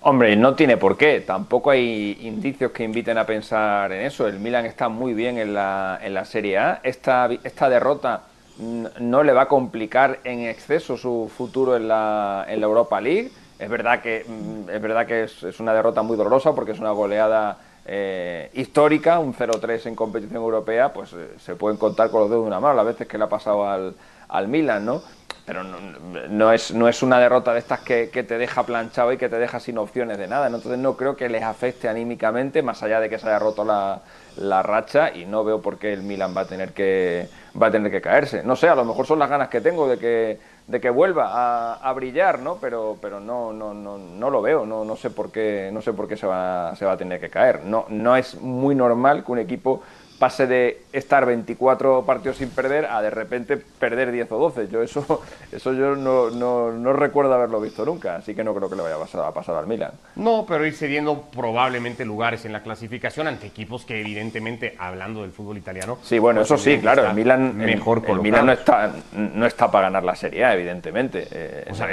Hombre, 0.02 0.34
no 0.34 0.54
tiene 0.54 0.78
por 0.78 0.96
qué. 0.96 1.20
Tampoco 1.20 1.70
hay 1.70 2.16
indicios 2.22 2.72
que 2.72 2.84
inviten 2.84 3.18
a 3.18 3.26
pensar 3.26 3.92
en 3.92 4.06
eso. 4.06 4.26
El 4.26 4.40
Milan 4.40 4.64
está 4.64 4.88
muy 4.88 5.12
bien 5.12 5.36
en 5.36 5.52
la, 5.52 5.98
en 6.02 6.14
la 6.14 6.24
Serie 6.24 6.56
A. 6.56 6.80
Esta, 6.82 7.28
esta 7.44 7.68
derrota 7.68 8.22
no 8.58 9.22
le 9.22 9.32
va 9.34 9.42
a 9.42 9.48
complicar 9.48 10.20
en 10.24 10.40
exceso 10.40 10.96
su 10.96 11.30
futuro 11.34 11.76
en 11.76 11.86
la, 11.86 12.46
en 12.48 12.60
la 12.60 12.66
Europa 12.66 12.98
League. 13.00 13.30
Es 13.58 13.68
verdad 13.68 14.00
que, 14.00 14.24
mm, 14.26 14.70
es, 14.70 14.80
verdad 14.80 15.06
que 15.06 15.24
es, 15.24 15.60
una 15.60 15.74
derrota 15.74 16.00
muy 16.00 16.16
dolorosa 16.16 16.54
porque 16.54 16.72
es 16.72 16.78
una 16.78 16.92
goleada 16.92 17.58
eh, 17.84 18.50
histórica, 18.54 19.18
un 19.18 19.34
0-3 19.34 19.86
en 19.86 19.94
competición 19.94 20.36
europea, 20.36 20.94
pues 20.94 21.12
eh, 21.12 21.34
se 21.38 21.56
pueden 21.56 21.76
contar 21.76 22.10
con 22.10 22.20
los 22.20 22.30
dedos 22.30 22.44
de 22.44 22.48
una 22.48 22.60
mano 22.60 22.74
las 22.74 22.86
veces 22.86 23.06
que 23.06 23.18
le 23.18 23.24
ha 23.24 23.28
pasado 23.28 23.68
al, 23.68 23.94
al 24.28 24.48
Milan, 24.48 24.86
¿no? 24.86 25.02
Pero 25.50 25.64
no, 25.64 26.52
es, 26.52 26.72
no 26.72 26.86
es 26.86 27.02
una 27.02 27.18
derrota 27.18 27.52
de 27.52 27.58
estas 27.58 27.80
que, 27.80 28.06
te 28.06 28.38
deja 28.38 28.62
planchado 28.62 29.12
y 29.12 29.16
que 29.16 29.28
te 29.28 29.36
deja 29.36 29.58
sin 29.58 29.78
opciones 29.78 30.16
de 30.16 30.28
nada. 30.28 30.46
Entonces 30.46 30.78
no 30.78 30.96
creo 30.96 31.16
que 31.16 31.28
les 31.28 31.42
afecte 31.42 31.88
anímicamente, 31.88 32.62
más 32.62 32.84
allá 32.84 33.00
de 33.00 33.10
que 33.10 33.18
se 33.18 33.26
haya 33.26 33.40
roto 33.40 33.64
la, 33.64 34.00
la 34.36 34.62
racha 34.62 35.12
y 35.12 35.24
no 35.26 35.42
veo 35.42 35.60
por 35.60 35.76
qué 35.76 35.92
el 35.92 36.04
Milan 36.04 36.36
va 36.36 36.42
a 36.42 36.44
tener 36.44 36.72
que 36.72 37.28
va 37.60 37.66
a 37.66 37.70
tener 37.72 37.90
que 37.90 38.00
caerse. 38.00 38.44
No 38.44 38.54
sé, 38.54 38.68
a 38.68 38.76
lo 38.76 38.84
mejor 38.84 39.06
son 39.06 39.18
las 39.18 39.28
ganas 39.28 39.48
que 39.48 39.60
tengo 39.60 39.88
de 39.88 39.98
que, 39.98 40.38
de 40.68 40.80
que 40.80 40.88
vuelva 40.88 41.74
a, 41.74 41.92
brillar, 41.94 42.38
¿no? 42.38 42.58
Pero, 42.60 42.96
pero 43.02 43.18
no, 43.18 43.52
no, 43.52 43.74
no, 43.74 43.98
no 43.98 44.30
lo 44.30 44.40
veo, 44.42 44.64
no, 44.64 44.84
no 44.84 44.94
sé 44.94 45.10
por 45.10 45.32
qué, 45.32 45.70
no 45.72 45.82
sé 45.82 45.92
por 45.92 46.06
qué 46.06 46.16
se 46.16 46.28
va, 46.28 46.76
se 46.76 46.84
va 46.84 46.92
a 46.92 46.96
tener 46.96 47.20
que 47.20 47.28
caer. 47.28 47.64
No, 47.64 47.86
no 47.88 48.14
es 48.14 48.40
muy 48.40 48.76
normal 48.76 49.24
que 49.24 49.32
un 49.32 49.40
equipo 49.40 49.82
pase 50.20 50.46
de 50.46 50.82
estar 50.92 51.24
24 51.24 52.04
partidos 52.04 52.36
sin 52.36 52.50
perder 52.50 52.84
a 52.84 53.00
de 53.00 53.08
repente 53.08 53.56
perder 53.56 54.12
10 54.12 54.30
o 54.32 54.38
12. 54.38 54.68
Yo 54.68 54.82
eso, 54.82 55.22
eso 55.52 55.72
yo 55.72 55.96
no, 55.96 56.30
no, 56.30 56.92
recuerdo 56.92 57.32
haberlo 57.32 57.58
visto 57.58 57.86
nunca, 57.86 58.16
así 58.16 58.34
que 58.34 58.44
no 58.44 58.54
creo 58.54 58.68
que 58.68 58.76
le 58.76 58.82
vaya 58.82 58.96
a 58.96 58.98
pasar, 58.98 59.24
a 59.24 59.32
pasar 59.32 59.56
al 59.56 59.66
Milan. 59.66 59.92
No, 60.16 60.44
pero 60.46 60.66
ir 60.66 60.74
cediendo 60.74 61.22
probablemente 61.34 62.04
lugares 62.04 62.44
en 62.44 62.52
la 62.52 62.62
clasificación 62.62 63.28
ante 63.28 63.46
equipos 63.46 63.86
que 63.86 63.98
evidentemente, 63.98 64.76
hablando 64.78 65.22
del 65.22 65.32
fútbol 65.32 65.56
italiano... 65.56 65.96
Sí, 66.02 66.18
bueno, 66.18 66.42
eso 66.42 66.58
sí, 66.58 66.78
claro, 66.78 67.06
el 67.06 67.14
Milan, 67.14 67.56
mejor 67.56 68.02
el, 68.06 68.20
Milan 68.20 68.44
no 68.44 68.52
está, 68.52 68.92
no 69.14 69.46
está 69.46 69.70
para 69.70 69.86
ganar 69.86 70.04
la 70.04 70.16
Serie 70.16 70.44
A, 70.44 70.54
evidentemente. 70.54 71.26
Eh, 71.30 71.64
o 71.70 71.74
sea, 71.74 71.88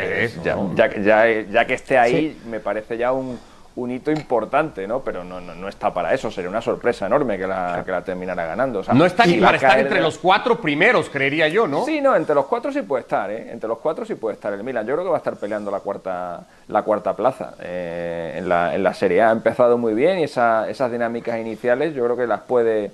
ya, 0.76 0.90
ya, 1.00 1.42
ya, 1.50 1.66
que 1.66 1.74
esté 1.76 1.98
ahí, 1.98 2.38
me 2.50 2.60
parece 2.60 2.98
ya 2.98 3.14
un 3.14 3.40
un 3.78 3.92
hito 3.92 4.12
importante, 4.12 4.88
¿no? 4.88 5.02
Pero 5.02 5.24
no, 5.24 5.40
no, 5.40 5.68
está 5.68 5.94
para 5.94 6.12
eso, 6.14 6.32
sería 6.32 6.50
una 6.50 6.62
sorpresa 6.62 7.06
enorme 7.06 7.38
que 7.38 7.46
la, 7.46 7.84
que 7.86 7.92
la 7.92 8.04
terminara 8.04 8.46
ganando. 8.48 8.84
no 8.94 9.06
está 9.06 9.26
ni 9.26 9.40
para 9.40 9.58
estar 9.58 9.80
entre 9.80 10.02
los 10.02 10.18
cuatro 10.18 10.60
primeros, 10.60 11.10
creería 11.10 11.48
yo, 11.48 11.68
¿no? 11.68 11.86
Sí, 11.86 12.02
no, 12.02 12.16
entre 12.16 12.34
los 12.34 12.46
cuatro 12.48 12.72
sí 12.72 12.82
puede 12.82 13.02
estar, 13.02 13.30
¿eh? 13.30 13.52
Entre 13.52 13.68
los 13.70 13.78
cuatro 13.78 14.04
sí 14.04 14.16
puede 14.16 14.34
estar 14.34 14.52
el 14.52 14.64
Milan. 14.64 14.86
Yo 14.86 14.94
creo 14.94 15.06
que 15.06 15.12
va 15.12 15.18
a 15.18 15.20
estar 15.20 15.36
peleando 15.38 15.70
la 15.70 15.80
cuarta, 15.80 16.42
la 16.70 16.82
cuarta 16.82 17.16
plaza 17.16 17.54
eh, 17.62 18.36
en, 18.38 18.50
la, 18.50 18.74
en 18.74 18.82
la 18.82 18.96
Serie 18.96 19.22
A. 19.22 19.30
Ha 19.30 19.32
empezado 19.32 19.78
muy 19.78 19.94
bien 19.94 20.18
y 20.20 20.24
esa, 20.24 20.68
esas 20.68 20.92
dinámicas 20.92 21.40
iniciales 21.40 21.94
yo 21.94 22.04
creo 22.04 22.18
que 22.18 22.26
las 22.26 22.42
puede, 22.42 22.92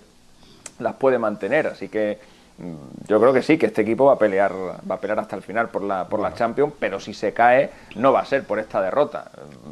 las 0.79 0.95
puede 0.95 1.17
mantener, 1.17 1.67
así 1.67 1.87
que 1.87 2.19
yo 3.07 3.19
creo 3.19 3.33
que 3.33 3.41
sí, 3.41 3.57
que 3.57 3.65
este 3.65 3.81
equipo 3.81 4.05
va 4.05 4.13
a 4.13 4.17
pelear, 4.17 4.53
va 4.53 4.95
a 4.95 4.99
pelear 4.99 5.19
hasta 5.19 5.35
el 5.35 5.41
final 5.41 5.69
por 5.69 5.81
la, 5.81 6.07
por 6.07 6.19
la 6.19 6.33
Champions, 6.33 6.73
pero 6.79 6.99
si 6.99 7.13
se 7.13 7.33
cae, 7.33 7.71
no 7.95 8.13
va 8.13 8.21
a 8.21 8.25
ser 8.25 8.43
por 8.43 8.59
esta 8.59 8.81
derrota, 8.81 9.31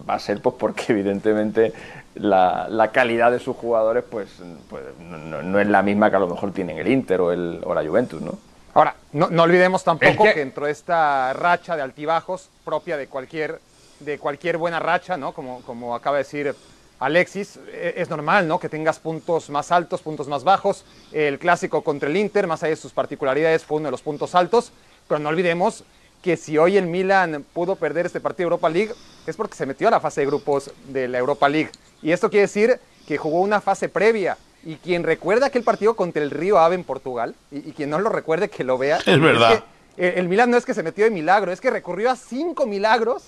va 0.10 0.16
a 0.16 0.19
ser 0.19 0.42
pues 0.42 0.56
porque 0.57 0.86
evidentemente 0.89 1.74
la, 2.16 2.68
la 2.69 2.92
calidad 2.92 3.31
de 3.31 3.39
sus 3.39 3.56
jugadores 3.56 4.04
pues, 4.10 4.30
pues 4.69 4.83
no, 5.00 5.60
es 5.60 5.68
la 5.68 5.81
misma 5.83 6.10
que 6.10 6.16
a 6.16 6.19
lo 6.19 6.28
mejor 6.28 6.51
tienen 6.51 6.80
el 6.80 6.88
Inter 6.88 7.22
o, 7.22 7.31
el, 7.31 7.62
o 7.63 7.74
la 7.74 7.83
Juventus, 7.83 8.22
¿no? 8.22 8.38
Ahora, 8.74 8.95
no, 9.12 9.30
no 9.30 9.44
olvidemos 9.44 9.84
tampoco 9.84 10.24
que... 10.24 10.34
dentro 10.34 10.66
de 10.66 10.72
esta 10.72 11.34
racha 11.34 11.75
de 11.75 11.81
altibajos 11.81 12.50
propia 12.63 12.98
de 12.98 13.08
cualquier, 13.08 13.60
de 14.00 14.17
cualquier 14.17 14.58
buena 14.58 14.79
racha, 14.79 15.17
¿no? 15.17 15.34
Como, 15.34 15.62
como 15.63 15.94
acaba 15.94 16.17
de 16.17 16.24
decir 16.24 16.55
Alexis, 17.01 17.60
e, 17.74 17.96
es 17.98 18.10
normal, 18.10 18.48
¿no? 18.48 18.60
Que 18.60 18.70
tengas 18.70 19.00
puntos 19.00 19.50
más 19.50 19.72
altos, 19.72 20.01
puntos 20.01 20.27
más 20.27 20.43
bajos. 20.43 20.86
El 21.12 21.39
clásico 21.39 21.84
contra 21.84 22.08
el 22.08 22.15
Inter, 22.15 22.46
más 22.46 22.62
allá 22.62 22.70
de 22.70 22.75
sus 22.75 22.93
particularidades, 22.93 23.65
fue 23.65 23.77
uno 23.77 23.88
de 23.88 23.91
los 23.91 24.03
puntos 24.03 24.36
altos. 24.36 24.72
Pero 25.08 25.20
no 25.20 25.29
olvidemos 25.29 25.84
que 26.22 26.38
si 26.38 26.60
hoy 26.60 26.77
el 26.77 26.86
Milan 26.86 27.43
pudo 27.53 27.75
perder 27.75 28.05
este 28.05 28.20
partido 28.20 28.46
de 28.48 28.53
Europa 28.53 28.70
League, 28.70 28.93
es 29.25 29.36
porque 29.36 29.55
se 29.55 29.65
metió 29.65 29.88
a 29.88 29.91
la 29.91 30.00
fase 30.00 30.22
de 30.22 30.27
grupos 30.27 30.72
de 30.89 31.08
la 31.08 31.17
Europa 31.17 31.50
League. 31.50 31.72
Y 32.03 32.12
esto 32.12 32.29
quiere 32.29 32.43
decir 32.43 32.79
que 33.08 33.17
jugó 33.17 33.41
una 33.41 33.62
fase 33.62 33.89
previa. 33.89 34.38
Y 34.63 34.75
quien 34.75 35.01
recuerda 35.01 35.48
aquel 35.48 35.63
partido 35.63 35.96
contra 35.96 36.22
el 36.22 36.29
Río 36.29 36.60
Ave 36.60 36.75
en 36.75 36.84
Portugal, 36.84 37.34
y, 37.50 37.72
quien 37.72 37.89
no 37.89 37.98
lo 37.98 38.10
recuerde, 38.10 38.48
que 38.48 38.63
lo 38.63 38.77
vea. 38.77 39.00
Es 39.08 39.20
verdad. 39.20 39.63
el 39.98 40.29
Milan 40.29 40.51
no 40.51 40.58
es 40.58 40.65
que 40.65 40.75
se 40.75 40.84
metió 40.84 41.03
de 41.03 41.10
milagro, 41.10 41.51
es 41.51 41.60
que 41.60 41.72
recurrió 41.72 42.12
a 42.12 42.15
cinco 42.15 42.67
milagros 42.67 43.24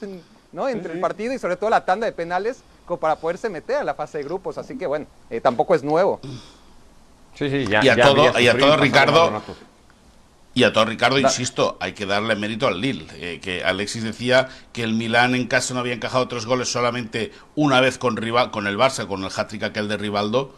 ¿no? 0.51 0.69
entre 0.69 0.93
el 0.93 0.99
partido 0.99 1.33
y 1.33 1.39
sobre 1.39 1.55
todo 1.55 1.71
la 1.71 1.85
tanda 1.85 2.05
de 2.05 2.11
penales 2.11 2.61
para 2.99 3.15
poderse 3.15 3.49
meter 3.49 3.77
a 3.77 3.83
la 3.83 3.93
fase 3.93 4.19
de 4.19 4.23
grupos. 4.25 4.57
Así 4.57 4.77
que 4.77 4.85
bueno, 4.85 5.05
eh, 5.29 5.41
tampoco 5.41 5.75
es 5.75 5.83
nuevo. 5.83 6.19
Sí, 7.35 7.49
sí, 7.49 7.65
ya, 7.67 7.83
y 7.83 7.89
a 7.89 7.95
todo, 7.95 8.39
y 8.39 8.47
a 8.47 8.57
todo 8.57 8.77
Ricardo. 8.77 9.41
Y 10.55 10.63
a 10.63 10.71
todo 10.71 10.85
Ricardo, 10.85 11.17
insisto, 11.17 11.77
hay 11.79 11.93
que 11.93 12.05
darle 12.05 12.35
mérito 12.35 12.67
al 12.67 12.79
Lille. 12.79 13.07
Eh, 13.15 13.39
que 13.41 13.63
Alexis 13.63 14.03
decía 14.03 14.49
que 14.71 14.83
el 14.83 14.93
Milán 14.93 15.33
en 15.33 15.47
casa 15.47 15.73
no 15.73 15.79
había 15.79 15.93
encajado 15.93 16.27
tres 16.27 16.45
goles 16.45 16.71
solamente 16.71 17.31
una 17.55 17.81
vez 17.81 17.97
con, 17.97 18.17
rival, 18.17 18.51
con 18.51 18.67
el 18.67 18.77
Barça, 18.77 19.07
con 19.07 19.23
el 19.23 19.31
hat-trick 19.35 19.63
aquel 19.63 19.87
de 19.87 19.97
Rivaldo. 19.97 20.53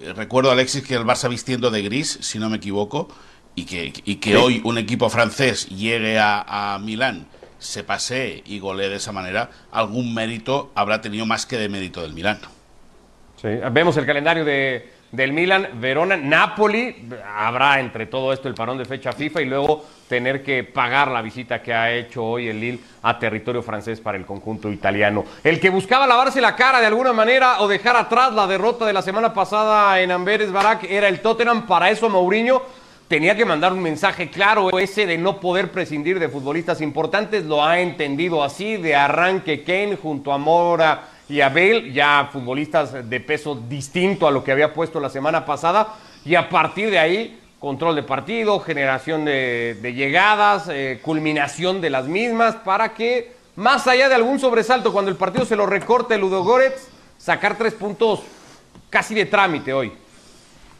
Eh, 0.00 0.12
recuerdo, 0.12 0.50
Alexis, 0.50 0.82
que 0.82 0.94
el 0.94 1.04
Barça 1.04 1.28
vistiendo 1.28 1.70
de 1.70 1.82
gris, 1.82 2.18
si 2.22 2.40
no 2.40 2.50
me 2.50 2.56
equivoco, 2.56 3.08
y 3.54 3.66
que, 3.66 3.92
y 4.04 4.16
que 4.16 4.36
hoy 4.36 4.60
un 4.64 4.78
equipo 4.78 5.08
francés 5.10 5.68
llegue 5.68 6.18
a, 6.18 6.74
a 6.74 6.78
Milán 6.80 7.28
se 7.58 7.84
pase 7.84 8.42
y 8.46 8.58
golee 8.58 8.88
de 8.88 8.96
esa 8.96 9.12
manera, 9.12 9.50
algún 9.72 10.14
mérito 10.14 10.70
habrá 10.74 11.00
tenido 11.00 11.26
más 11.26 11.46
que 11.46 11.56
de 11.56 11.68
mérito 11.68 12.02
del 12.02 12.12
Milán. 12.12 12.38
Vemos 13.70 13.96
el 13.96 14.06
calendario 14.06 14.44
de, 14.44 14.90
del 15.12 15.32
Milan, 15.32 15.68
Verona, 15.74 16.16
Napoli, 16.16 17.08
habrá 17.36 17.80
entre 17.80 18.06
todo 18.06 18.32
esto 18.32 18.48
el 18.48 18.54
parón 18.54 18.78
de 18.78 18.84
fecha 18.84 19.12
FIFA 19.12 19.42
y 19.42 19.44
luego 19.44 19.84
tener 20.08 20.42
que 20.42 20.64
pagar 20.64 21.08
la 21.08 21.22
visita 21.22 21.62
que 21.62 21.72
ha 21.72 21.92
hecho 21.92 22.24
hoy 22.24 22.48
el 22.48 22.60
Lille 22.60 22.80
a 23.02 23.18
territorio 23.18 23.62
francés 23.62 24.00
para 24.00 24.18
el 24.18 24.26
conjunto 24.26 24.70
italiano. 24.70 25.24
El 25.44 25.60
que 25.60 25.70
buscaba 25.70 26.06
lavarse 26.06 26.40
la 26.40 26.56
cara 26.56 26.80
de 26.80 26.86
alguna 26.86 27.12
manera 27.12 27.60
o 27.60 27.68
dejar 27.68 27.96
atrás 27.96 28.32
la 28.32 28.46
derrota 28.46 28.84
de 28.84 28.92
la 28.92 29.02
semana 29.02 29.32
pasada 29.32 30.00
en 30.00 30.10
Amberes 30.10 30.50
Barak 30.50 30.84
era 30.84 31.08
el 31.08 31.20
Tottenham, 31.20 31.66
para 31.66 31.90
eso 31.90 32.08
Mourinho 32.08 32.62
tenía 33.08 33.36
que 33.36 33.44
mandar 33.44 33.72
un 33.72 33.82
mensaje 33.82 34.30
claro, 34.30 34.78
ese 34.78 35.06
de 35.06 35.18
no 35.18 35.40
poder 35.40 35.70
prescindir 35.70 36.18
de 36.18 36.28
futbolistas 36.28 36.80
importantes, 36.80 37.44
lo 37.44 37.64
ha 37.64 37.80
entendido 37.80 38.42
así, 38.42 38.76
de 38.76 38.94
arranque 38.94 39.62
Kane 39.62 39.96
junto 39.96 40.32
a 40.32 40.38
Mora 40.38 41.08
y 41.28 41.40
a 41.40 41.48
Bale, 41.48 41.92
ya 41.92 42.28
futbolistas 42.32 43.08
de 43.08 43.20
peso 43.20 43.54
distinto 43.68 44.26
a 44.26 44.30
lo 44.30 44.42
que 44.42 44.52
había 44.52 44.72
puesto 44.72 45.00
la 45.00 45.10
semana 45.10 45.44
pasada, 45.44 45.94
y 46.24 46.34
a 46.34 46.48
partir 46.48 46.90
de 46.90 46.98
ahí, 46.98 47.40
control 47.60 47.94
de 47.94 48.02
partido, 48.02 48.60
generación 48.60 49.24
de, 49.24 49.92
llegadas, 49.94 50.68
eh, 50.68 51.00
culminación 51.02 51.80
de 51.80 51.90
las 51.90 52.06
mismas, 52.06 52.56
para 52.56 52.94
que, 52.94 53.34
más 53.54 53.86
allá 53.86 54.08
de 54.08 54.16
algún 54.16 54.40
sobresalto, 54.40 54.92
cuando 54.92 55.10
el 55.10 55.16
partido 55.16 55.44
se 55.44 55.56
lo 55.56 55.66
recorte 55.66 56.14
el 56.14 56.22
Goretz, 56.22 56.88
sacar 57.18 57.56
tres 57.56 57.74
puntos 57.74 58.22
casi 58.90 59.14
de 59.14 59.26
trámite 59.26 59.72
hoy. 59.72 59.92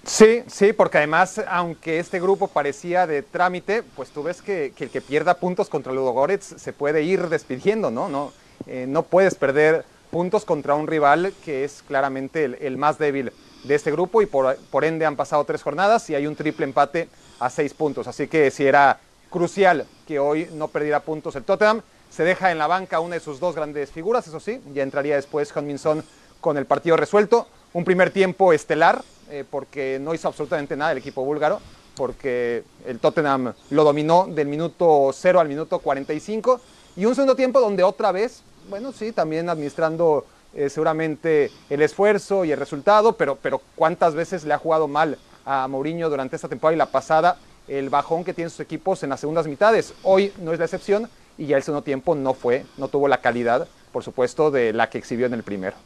Sí, 0.07 0.45
sí, 0.47 0.73
porque 0.73 0.99
además, 0.99 1.43
aunque 1.49 1.99
este 1.99 2.21
grupo 2.21 2.47
parecía 2.47 3.09
de 3.09 3.23
trámite, 3.23 3.83
pues 3.83 4.11
tú 4.11 4.23
ves 4.23 4.41
que, 4.41 4.73
el 4.79 4.91
que 4.91 5.01
pierda 5.01 5.35
puntos 5.35 5.69
contra 5.69 5.93
Ludogorets 5.93 6.55
se 6.59 6.73
puede 6.73 7.03
ir 7.03 7.29
despidiendo, 7.29 7.91
¿no? 7.91 8.09
No, 8.09 8.33
eh, 8.69 8.87
no 8.89 9.03
puedes 9.03 9.35
perder 9.35 9.85
puntos 10.13 10.45
contra 10.45 10.77
un 10.77 10.87
rival 10.87 11.35
que 11.45 11.65
es 11.65 11.83
claramente 11.83 12.45
el, 12.45 12.77
más 12.77 12.99
débil 12.99 13.33
de 13.65 13.75
este 13.75 13.91
grupo 13.91 14.23
y 14.23 14.27
por, 14.27 14.57
ende 14.85 15.07
han 15.07 15.17
pasado 15.17 15.43
tres 15.43 15.65
jornadas 15.65 16.09
y 16.09 16.15
hay 16.15 16.29
un 16.29 16.37
triple 16.37 16.65
empate 16.67 17.09
a 17.41 17.51
seis 17.51 17.75
puntos. 17.75 18.07
Así 18.07 18.29
que 18.29 18.53
sí 18.53 18.65
era 18.65 19.01
crucial 19.29 19.87
que 20.07 20.21
hoy 20.21 20.49
no 20.53 20.69
perdiera 20.69 21.01
puntos 21.01 21.35
el 21.35 21.43
Tottenham. 21.43 21.83
Se 22.11 22.23
deja 22.23 22.53
en 22.53 22.59
la 22.59 22.69
banca 22.69 23.01
una 23.01 23.17
de 23.17 23.21
sus 23.21 23.41
dos 23.41 23.57
grandes 23.57 23.91
figuras, 23.91 24.29
eso 24.29 24.39
sí, 24.39 24.63
ya 24.73 24.85
entraría 24.85 25.17
después 25.17 25.55
Minson 25.57 26.05
con 26.41 26.57
el 26.57 26.65
partido 26.65 26.97
resuelto. 26.97 27.49
Un 27.77 27.85
primer 27.85 28.11
tiempo 28.11 28.55
estelar, 28.55 29.05
eh, 29.29 29.45
porque 29.51 29.99
no 30.01 30.15
hizo 30.15 30.29
absolutamente 30.29 30.79
nada 30.79 30.93
el 30.93 30.97
equipo 30.97 31.23
búlgaro, 31.23 31.61
porque 31.95 32.65
el 32.87 32.99
Tottenham 32.99 33.53
lo 33.69 33.85
dominó 33.85 34.27
del 34.27 34.49
minuto 34.49 35.11
0 35.13 35.41
al 35.41 35.47
minuto 35.47 35.81
45, 35.81 36.59
y 36.97 37.05
un 37.05 37.15
segundo 37.15 37.37
tiempo 37.37 37.61
donde 37.61 37.83
otra 37.83 38.13
vez, 38.13 38.43
bueno, 38.71 38.93
sí, 38.93 39.13
también 39.13 39.51
administrando 39.51 40.25
eh, 40.55 40.71
seguramente 40.71 41.51
el 41.69 41.83
esfuerzo 41.83 42.47
y 42.47 42.53
el 42.53 42.59
resultado, 42.59 43.13
pero, 43.13 43.37
pero 43.37 43.61
cuántas 43.75 44.15
veces 44.15 44.45
le 44.45 44.55
ha 44.55 44.59
jugado 44.59 44.89
mal 44.89 45.19
a 45.45 45.69
Mourinho 45.69 46.09
durante 46.09 46.37
esta 46.37 46.49
temporada 46.49 46.77
y 46.77 46.79
la 46.79 46.87
pasada, 46.87 47.37
el 47.69 47.91
bajón 47.91 48.25
que 48.25 48.33
tienen 48.33 48.49
sus 48.49 48.61
equipos 48.61 49.03
en 49.03 49.11
las 49.11 49.21
segundas 49.21 49.47
mitades. 49.47 49.93
Hoy 50.03 50.33
no 50.39 50.55
es 50.55 50.59
la 50.59 50.65
excepción 50.65 51.11
y 51.37 51.45
ya 51.45 51.59
el 51.59 51.63
segundo 51.63 51.83
tiempo 51.83 52.15
no 52.15 52.33
fue, 52.33 52.65
no 52.79 52.89
tuvo 52.89 53.07
la 53.07 53.21
calidad, 53.21 53.69
por 53.93 54.03
supuesto, 54.03 54.51
de 54.51 54.73
la 54.73 54.89
que 54.89 54.97
exhibió 54.97 55.27
en 55.27 55.35
el 55.35 55.43
primero 55.43 55.77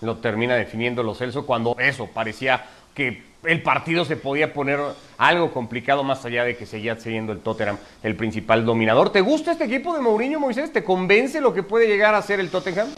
lo 0.00 0.16
termina 0.16 0.54
definiendo 0.54 1.02
los 1.02 1.18
Celso 1.18 1.46
cuando 1.46 1.76
eso 1.78 2.06
parecía 2.06 2.64
que 2.94 3.30
el 3.44 3.62
partido 3.62 4.04
se 4.04 4.16
podía 4.16 4.52
poner 4.52 4.78
algo 5.16 5.50
complicado 5.52 6.04
más 6.04 6.24
allá 6.24 6.44
de 6.44 6.56
que 6.56 6.66
seguía 6.66 6.96
siendo 6.96 7.32
el 7.32 7.40
Tottenham 7.40 7.78
el 8.02 8.14
principal 8.16 8.64
dominador. 8.64 9.10
¿Te 9.10 9.20
gusta 9.20 9.52
este 9.52 9.64
equipo 9.64 9.94
de 9.94 10.00
Mourinho, 10.00 10.38
Moisés? 10.38 10.72
¿Te 10.72 10.84
convence 10.84 11.40
lo 11.40 11.54
que 11.54 11.62
puede 11.62 11.86
llegar 11.86 12.14
a 12.14 12.22
ser 12.22 12.40
el 12.40 12.50
Tottenham? 12.50 12.88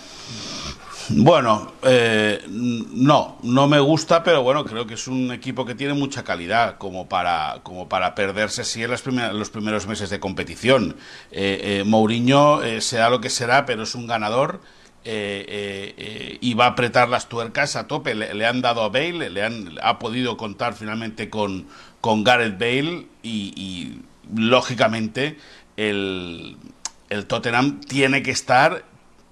Bueno, 1.09 1.73
eh, 1.83 2.41
no, 2.49 3.39
no 3.43 3.69
me 3.69 3.81
gusta, 3.81 4.23
pero 4.23 4.43
bueno, 4.43 4.65
creo 4.65 4.87
que 4.87 4.95
es 4.95 5.09
un 5.09 5.33
equipo 5.33 5.67
que 5.67 5.75
tiene 5.75 5.95
mucha 5.95 6.23
calidad 6.23 6.79
como 6.79 7.09
para, 7.09 7.59
como 7.63 7.89
para 7.89 8.15
perderse 8.15 8.63
así 8.63 8.83
en 8.83 8.91
los 8.91 9.51
primeros 9.51 9.87
meses 9.87 10.11
de 10.11 10.21
competición. 10.21 10.97
Eh, 11.31 11.81
eh, 11.81 11.85
Mourinho 11.85 12.61
será 12.81 13.11
lo 13.11 13.21
que 13.21 13.31
será, 13.31 13.67
pero 13.67 13.83
es 13.83 13.95
un 13.95 14.07
ganador 14.07 14.61
eh, 15.05 15.45
eh, 15.49 15.95
eh, 15.97 16.39
y 16.41 16.55
va 16.55 16.67
a 16.67 16.69
apretar 16.69 17.09
las 17.09 17.29
tuercas 17.29 17.75
a 17.75 17.89
tope. 17.89 18.15
Le, 18.15 18.47
han 18.47 18.63
dado 18.63 18.83
a 18.83 18.89
Bale, 18.89 19.31
le 19.31 19.43
han, 19.43 19.77
ha 19.83 19.99
podido 19.99 20.37
contar 20.37 20.75
finalmente 20.75 21.29
con, 21.29 21.67
con 22.01 22.23
Gareth 22.23 22.59
Bale 22.59 23.09
y, 23.23 24.01
lógicamente 24.35 25.37
el, 25.77 26.57
el, 27.11 27.27
Tottenham 27.27 27.81
tiene 27.81 28.23
que 28.23 28.31
estar 28.31 28.85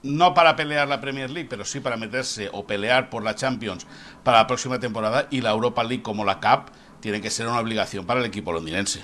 no 0.03 0.35
para 0.35 0.57
pelear 0.57 0.89
la 0.89 1.00
Premier 1.00 1.31
League, 1.31 1.49
pero 1.49 1.65
sí 1.65 1.79
para 1.79 1.97
meterse 1.97 2.49
o 2.53 2.67
pelear 2.67 3.09
por 3.09 3.23
la 3.23 3.37
Champions 3.37 3.87
para 4.25 4.39
la 4.39 4.47
próxima 4.49 4.81
temporada 4.81 5.29
y 5.31 5.41
la 5.41 5.50
Europa 5.50 5.85
League 5.85 6.03
como 6.03 6.25
la 6.25 6.41
Cup 6.41 6.73
tiene 7.00 7.21
que 7.21 7.31
ser 7.31 7.47
una 7.47 7.61
obligación 7.61 8.07
para 8.07 8.19
el 8.21 8.27
equipo 8.27 8.53
londinense. 8.53 9.03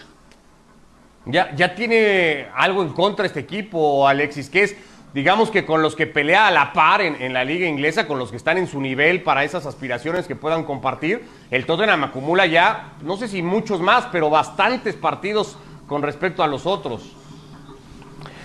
Ya, 1.27 1.55
ya 1.55 1.75
tiene 1.75 2.49
algo 2.55 2.83
en 2.83 2.91
contra 2.91 3.27
este 3.27 3.41
equipo, 3.41 4.07
Alexis, 4.07 4.49
que 4.49 4.63
es 4.63 4.77
digamos 5.15 5.51
que 5.51 5.65
con 5.65 5.83
los 5.83 5.97
que 5.97 6.07
pelea 6.07 6.49
a 6.49 6.51
la 6.51 6.73
par 6.73 7.01
en, 7.01 7.33
la 7.33 7.45
liga 7.45 7.67
inglesa, 7.67 8.07
con 8.07 8.19
los 8.19 8.31
que 8.31 8.37
están 8.37 8.59
en 8.59 8.67
su 8.67 8.81
nivel 8.81 9.23
para 9.23 9.45
esas 9.45 9.67
aspiraciones 9.67 10.27
que 10.27 10.37
puedan 10.37 10.65
compartir, 10.65 11.25
el 11.51 11.67
Tottenham 11.67 12.05
acumula 12.05 12.47
ya, 12.47 12.93
no 13.03 13.17
sé 13.17 13.29
si 13.29 13.43
muchos 13.43 13.81
más, 13.81 14.07
pero 14.13 14.31
bastantes 14.31 14.95
partidos 14.95 15.57
con 15.87 16.03
respecto 16.03 16.43
a 16.43 16.47
los 16.47 16.67
otros. 16.67 17.17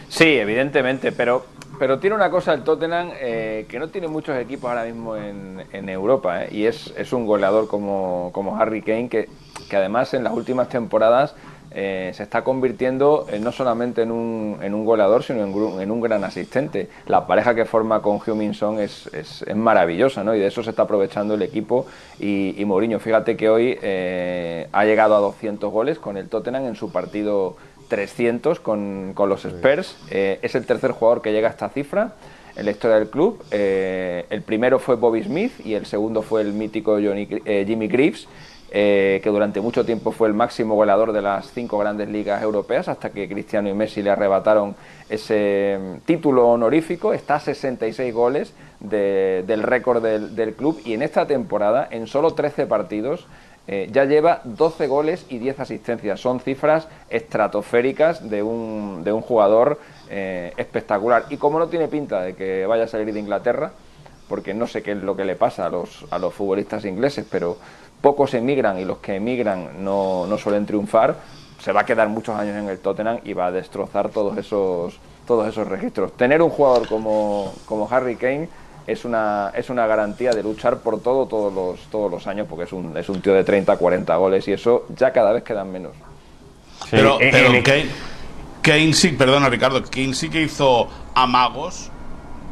Sí, 0.08 0.26
evidentemente, 0.26 1.12
pero, 1.12 1.46
pero 1.80 2.00
tiene 2.00 2.16
una 2.16 2.30
cosa 2.30 2.54
el 2.54 2.64
Tottenham 2.64 3.12
eh, 3.20 3.66
que 3.68 3.80
no 3.80 3.90
tiene 3.90 4.08
muchos 4.08 4.38
equipos 4.38 4.70
ahora 4.70 4.84
mismo 4.84 5.16
en, 5.16 5.90
Europa, 5.90 6.44
eh, 6.44 6.50
y 6.52 6.66
es, 6.66 6.94
es, 6.98 7.12
un 7.12 7.26
goleador 7.26 7.68
como, 7.68 8.30
como 8.34 8.58
Harry 8.58 8.82
Kane, 8.82 9.10
que, 9.10 9.30
que 9.70 9.76
además 9.76 10.14
en 10.14 10.24
las 10.24 10.34
últimas 10.34 10.70
temporadas 10.70 11.36
eh, 11.74 12.12
se 12.14 12.24
está 12.24 12.44
convirtiendo 12.44 13.26
no 13.40 13.54
solamente 13.54 14.02
en 14.02 14.12
un, 14.12 14.58
en 14.62 14.74
un 14.74 14.84
goleador, 14.84 15.24
sino 15.24 15.42
en, 15.44 15.92
un 15.92 16.02
gran 16.02 16.24
asistente. 16.26 16.90
La 17.08 17.26
pareja 17.26 17.56
que 17.56 17.64
forma 17.64 18.02
con 18.02 18.18
Hugh 18.18 18.54
Son 18.54 18.80
es, 18.80 19.08
es, 19.14 19.46
maravillosa, 19.56 20.24
¿no? 20.24 20.36
Y 20.36 20.40
de 20.40 20.48
eso 20.48 20.64
se 20.64 20.72
está 20.72 20.84
aprovechando 20.84 21.36
el 21.36 21.42
equipo. 21.44 21.86
Y, 22.20 22.56
y 22.58 22.66
Mourinho, 22.66 23.00
fíjate 23.00 23.38
que 23.38 23.50
hoy 23.50 23.78
eh, 23.82 24.68
ha 24.72 24.84
llegado 24.84 25.16
a 25.16 25.20
200 25.20 25.72
goles 25.72 25.98
con 25.98 26.18
el 26.18 26.28
Tottenham 26.28 26.66
en 26.66 26.76
su 26.76 26.92
partido 26.92 27.56
300 27.88 28.60
con, 28.60 29.14
con 29.14 29.30
los 29.30 29.46
Spurs. 29.46 29.96
Eh, 30.10 30.40
es 30.42 30.56
el 30.56 30.66
tercer 30.66 30.92
jugador 30.92 31.22
que 31.22 31.32
llega 31.32 31.48
a 31.48 31.52
esta 31.52 31.70
cifra 31.70 32.16
en 32.58 32.66
la 32.66 32.72
historia 32.72 32.98
del 32.98 33.10
club. 33.10 33.42
el 33.50 34.42
primero 34.42 34.78
fue 34.78 34.98
Bobby 34.98 35.24
Smith 35.24 35.54
y 35.64 35.76
el 35.76 35.86
segundo 35.86 36.22
fue 36.22 36.42
el 36.42 36.52
mítico 36.52 36.98
Jimmy 37.00 37.88
Greaves. 37.88 38.28
Eh, 38.74 39.20
que 39.22 39.30
durante 39.30 39.60
mucho 39.60 39.84
tiempo 39.86 40.14
fue 40.14 40.30
el 40.30 40.34
máximo 40.34 40.76
goleador 40.76 41.12
de 41.12 41.22
las 41.22 41.52
cinco 41.52 41.78
grandes 41.78 42.08
ligas 42.08 42.42
europeas, 42.42 42.88
hasta 42.88 43.10
que 43.10 43.28
Cristiano 43.28 43.68
y 43.68 43.74
Messi 43.74 44.02
le 44.02 44.12
arrebataron 44.12 44.76
ese 45.10 45.78
mm, 45.78 45.98
título 46.06 46.48
honorífico. 46.48 47.12
Está 47.12 47.36
a 47.36 47.40
66 47.42 48.14
goles 48.14 48.54
del 48.80 49.62
récord 49.62 50.02
del, 50.02 50.54
club 50.54 50.80
y 50.86 50.94
en 50.94 51.02
esta 51.02 51.28
temporada, 51.28 51.86
en 51.92 52.08
solo 52.08 52.32
13 52.34 52.66
partidos, 52.66 53.28
eh, 53.68 53.90
ya 53.92 54.06
lleva 54.06 54.40
12 54.46 54.88
goles 54.88 55.26
y 55.28 55.40
10 55.40 55.60
asistencias. 55.60 56.22
Son 56.22 56.40
cifras 56.40 56.88
estratosféricas 57.10 58.30
de 58.30 58.42
un, 58.42 59.04
de 59.04 59.12
un 59.12 59.22
jugador 59.22 59.80
eh, 60.10 60.54
espectacular. 60.56 61.26
Y 61.30 61.36
como 61.36 61.60
no 61.60 61.68
tiene 61.68 61.90
pinta 61.90 62.22
de 62.22 62.36
que 62.36 62.66
vaya 62.66 62.86
a 62.86 62.88
salir 62.88 63.14
de 63.14 63.20
Inglaterra, 63.20 63.74
porque 64.30 64.54
no 64.54 64.66
sé 64.66 64.82
qué 64.82 64.94
es 64.94 65.04
lo 65.04 65.18
que 65.18 65.26
le 65.26 65.36
pasa 65.36 65.66
a 65.66 65.70
los, 65.70 66.06
a 66.10 66.18
los 66.18 66.34
futbolistas 66.34 66.86
ingleses, 66.86 67.26
pero 67.30 67.58
pocos 68.02 68.34
emigran 68.34 68.80
y 68.80 68.86
los 68.86 68.98
que 68.98 69.16
emigran 69.16 69.84
no, 69.84 70.26
no 70.28 70.38
suelen 70.38 70.66
triunfar, 70.66 71.16
se 71.60 71.72
va 71.72 71.82
a 71.82 71.86
quedar 71.86 72.10
muchos 72.10 72.36
años 72.36 72.58
en 72.58 72.68
el 72.70 72.80
Tottenham 72.80 73.20
y 73.24 73.34
va 73.34 73.48
a 73.48 73.52
destrozar 73.52 74.10
todos 74.10 74.38
esos, 74.38 75.00
todos 75.28 75.48
esos 75.48 75.68
registros. 75.68 76.14
Tener 76.14 76.42
un 76.42 76.50
jugador 76.50 76.88
como, 76.88 77.54
como 77.66 77.88
Harry 77.90 78.16
Kane 78.16 78.50
es 78.88 79.06
una, 79.06 79.52
es 79.56 79.70
una 79.70 79.86
garantía 79.86 80.32
de 80.32 80.42
luchar 80.42 80.80
por 80.80 81.02
todo 81.02 81.28
todos 81.28 81.54
los, 81.54 81.80
todos 81.92 82.10
los 82.10 82.26
años, 82.26 82.48
porque 82.50 82.66
es 82.66 82.74
un, 82.74 82.98
es 82.98 83.08
un 83.10 83.22
tío 83.22 83.34
de 83.34 83.44
30, 83.44 83.78
40 83.78 84.16
goles 84.16 84.48
y 84.48 84.54
eso 84.54 84.88
ya 84.96 85.14
cada 85.14 85.32
vez 85.32 85.44
quedan 85.44 85.72
menos. 85.72 85.92
pero, 86.90 87.20
pero 87.20 87.52
Kane, 87.64 87.86
Kane 88.64 88.94
sí, 88.94 89.10
perdona 89.10 89.48
Ricardo, 89.50 89.84
Kane 89.84 90.16
sí 90.16 90.30
que 90.30 90.42
hizo 90.42 90.88
amagos 91.14 91.92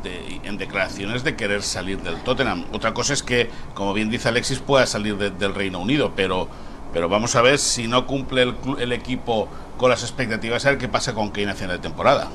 en 0.04 0.58
declaraciones 0.58 1.24
de 1.24 1.36
querer 1.36 1.62
salir 1.62 2.00
del 2.02 2.18
Tottenham. 2.22 2.66
Otra 2.74 2.94
cosa 2.94 3.14
es 3.14 3.24
que, 3.24 3.50
como 3.74 3.94
bien 3.94 4.10
dice 4.10 4.30
Alexis, 4.30 4.60
pueda 4.60 4.86
salir 4.86 5.18
del 5.18 5.56
Reino 5.56 5.80
Unido, 5.80 6.14
pero, 6.16 6.48
pero 6.94 7.10
vamos 7.10 7.36
a 7.36 7.42
ver 7.42 7.58
si 7.58 7.88
no 7.88 8.06
cumple 8.06 8.44
el, 8.44 8.56
el 8.80 8.92
equipo 8.92 9.48
con 9.78 9.90
las 9.90 10.04
expectativas, 10.04 10.66
a 10.66 10.70
ver 10.72 10.78
qué 10.78 10.88
pasa 10.88 11.14
con 11.14 11.30
Kane 11.32 11.52
a 11.52 11.56
final 11.56 11.78
de 11.78 11.82
temporada. 11.82 12.28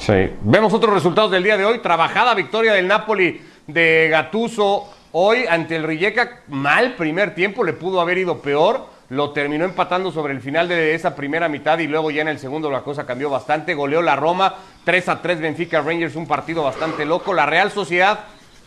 Sí. 0.00 0.30
Vemos 0.42 0.72
otros 0.72 0.94
resultados 0.94 1.30
del 1.30 1.42
día 1.42 1.56
de 1.56 1.64
hoy. 1.64 1.80
Trabajada 1.80 2.34
victoria 2.34 2.72
del 2.72 2.86
Napoli 2.86 3.40
de 3.66 4.08
Gatuso 4.10 4.88
hoy 5.12 5.44
ante 5.48 5.76
el 5.76 5.82
Rijeka. 5.82 6.42
Mal 6.48 6.94
primer 6.94 7.34
tiempo, 7.34 7.64
le 7.64 7.72
pudo 7.72 8.00
haber 8.00 8.18
ido 8.18 8.40
peor 8.40 8.97
lo 9.10 9.30
terminó 9.30 9.64
empatando 9.64 10.12
sobre 10.12 10.34
el 10.34 10.40
final 10.40 10.68
de 10.68 10.94
esa 10.94 11.14
primera 11.14 11.48
mitad 11.48 11.78
y 11.78 11.86
luego 11.86 12.10
ya 12.10 12.22
en 12.22 12.28
el 12.28 12.38
segundo 12.38 12.70
la 12.70 12.82
cosa 12.82 13.06
cambió 13.06 13.30
bastante. 13.30 13.74
Goleó 13.74 14.02
la 14.02 14.16
Roma, 14.16 14.54
3 14.84 15.08
a 15.08 15.22
3 15.22 15.40
Benfica 15.40 15.80
Rangers, 15.80 16.16
un 16.16 16.26
partido 16.26 16.62
bastante 16.62 17.06
loco. 17.06 17.32
La 17.32 17.46
Real 17.46 17.70
Sociedad 17.70 18.20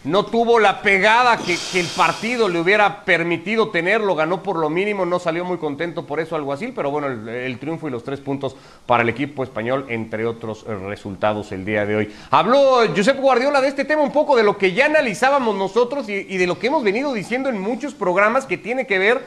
no 0.04 0.26
tuvo 0.26 0.60
la 0.60 0.82
pegada 0.82 1.38
que, 1.38 1.54
el 1.80 1.86
partido 1.96 2.50
le 2.50 2.60
hubiera 2.60 3.06
permitido 3.06 3.70
tenerlo, 3.70 4.16
ganó 4.16 4.42
por 4.42 4.58
lo 4.58 4.68
mínimo, 4.68 5.06
no 5.06 5.20
salió 5.20 5.46
muy 5.46 5.60
contento 5.60 6.08
por 6.08 6.20
eso 6.20 6.36
algo 6.36 6.52
así, 6.54 6.74
pero 6.76 6.90
bueno, 6.90 7.06
el, 7.08 7.60
triunfo 7.60 7.88
y 7.88 7.92
los 7.92 8.04
tres 8.04 8.20
puntos 8.20 8.56
para 8.88 9.04
el 9.04 9.10
equipo 9.10 9.44
español, 9.44 9.86
entre 9.90 10.26
otros 10.26 10.66
resultados 10.66 11.52
el 11.52 11.66
día 11.66 11.86
de 11.86 11.98
hoy. 11.98 12.16
Habló 12.32 12.80
Josep 12.96 13.20
Guardiola 13.20 13.62
de 13.62 13.68
este 13.68 13.86
tema 13.86 14.02
un 14.02 14.12
poco, 14.12 14.36
de 14.36 14.42
lo 14.42 14.58
que 14.58 14.74
ya 14.74 14.88
analizábamos 14.88 15.56
nosotros 15.56 16.10
y 16.10 16.36
de 16.36 16.48
lo 16.48 16.58
que 16.58 16.66
hemos 16.66 16.84
venido 16.84 17.14
diciendo 17.14 17.50
en 17.50 17.62
muchos 17.62 17.94
programas 17.94 18.48
que 18.48 18.58
tiene 18.58 18.88
que 18.88 18.98
ver 18.98 19.22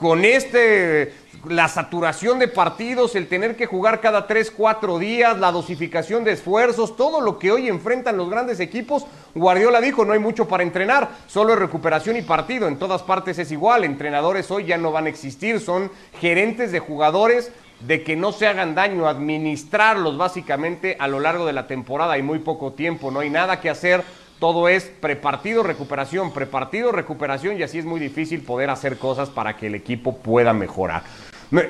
con 0.00 0.24
este 0.24 1.12
la 1.44 1.68
saturación 1.68 2.38
de 2.38 2.48
partidos, 2.48 3.14
el 3.14 3.26
tener 3.26 3.56
que 3.56 3.64
jugar 3.64 4.00
cada 4.00 4.26
3, 4.26 4.50
4 4.50 4.98
días, 4.98 5.38
la 5.38 5.52
dosificación 5.52 6.22
de 6.22 6.32
esfuerzos, 6.32 6.96
todo 6.96 7.22
lo 7.22 7.38
que 7.38 7.50
hoy 7.50 7.68
enfrentan 7.68 8.18
los 8.18 8.28
grandes 8.28 8.60
equipos, 8.60 9.06
Guardiola 9.34 9.80
dijo, 9.80 10.04
no 10.04 10.12
hay 10.12 10.18
mucho 10.18 10.46
para 10.46 10.62
entrenar, 10.62 11.08
solo 11.26 11.56
recuperación 11.56 12.16
y 12.16 12.22
partido, 12.22 12.68
en 12.68 12.78
todas 12.78 13.02
partes 13.02 13.38
es 13.38 13.52
igual, 13.52 13.84
entrenadores 13.84 14.50
hoy 14.50 14.66
ya 14.66 14.76
no 14.76 14.92
van 14.92 15.06
a 15.06 15.08
existir, 15.08 15.60
son 15.60 15.90
gerentes 16.20 16.72
de 16.72 16.80
jugadores 16.80 17.52
de 17.80 18.02
que 18.02 18.16
no 18.16 18.32
se 18.32 18.46
hagan 18.46 18.74
daño, 18.74 19.08
administrarlos 19.08 20.18
básicamente 20.18 20.96
a 20.98 21.08
lo 21.08 21.20
largo 21.20 21.46
de 21.46 21.54
la 21.54 21.66
temporada, 21.66 22.14
hay 22.14 22.22
muy 22.22 22.40
poco 22.40 22.72
tiempo, 22.72 23.10
no 23.10 23.20
hay 23.20 23.30
nada 23.30 23.60
que 23.60 23.70
hacer, 23.70 24.04
todo 24.40 24.68
es 24.68 24.84
prepartido, 24.84 25.62
recuperación, 25.62 26.32
prepartido, 26.32 26.90
recuperación 26.90 27.58
y 27.58 27.62
así 27.62 27.78
es 27.78 27.84
muy 27.84 28.00
difícil 28.00 28.40
poder 28.40 28.70
hacer 28.70 28.96
cosas 28.96 29.28
para 29.28 29.56
que 29.56 29.68
el 29.68 29.74
equipo 29.76 30.16
pueda 30.16 30.52
mejorar. 30.52 31.02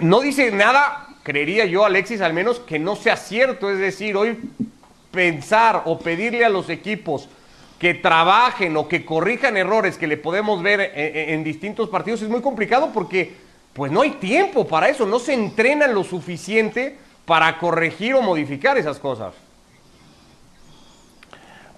No 0.00 0.20
dice 0.20 0.52
nada, 0.52 1.08
creería 1.22 1.64
yo, 1.64 1.84
Alexis, 1.84 2.20
al 2.20 2.32
menos 2.32 2.60
que 2.60 2.78
no 2.78 2.96
sea 2.96 3.16
cierto. 3.16 3.70
Es 3.70 3.78
decir, 3.78 4.16
hoy 4.16 4.38
pensar 5.10 5.82
o 5.86 5.98
pedirle 5.98 6.44
a 6.44 6.48
los 6.48 6.70
equipos 6.70 7.28
que 7.78 7.94
trabajen 7.94 8.76
o 8.76 8.86
que 8.86 9.04
corrijan 9.04 9.56
errores 9.56 9.96
que 9.96 10.06
le 10.06 10.16
podemos 10.16 10.62
ver 10.62 10.92
en, 10.94 11.42
distintos 11.42 11.88
partidos 11.88 12.22
es 12.22 12.28
muy 12.28 12.42
complicado 12.42 12.90
porque 12.92 13.34
pues 13.72 13.90
no 13.90 14.02
hay 14.02 14.10
tiempo 14.12 14.68
para 14.68 14.88
eso, 14.88 15.06
no 15.06 15.18
se 15.18 15.32
entrenan 15.32 15.94
lo 15.94 16.04
suficiente 16.04 16.96
para 17.24 17.58
corregir 17.58 18.14
o 18.14 18.22
modificar 18.22 18.76
esas 18.76 18.98
cosas. 18.98 19.34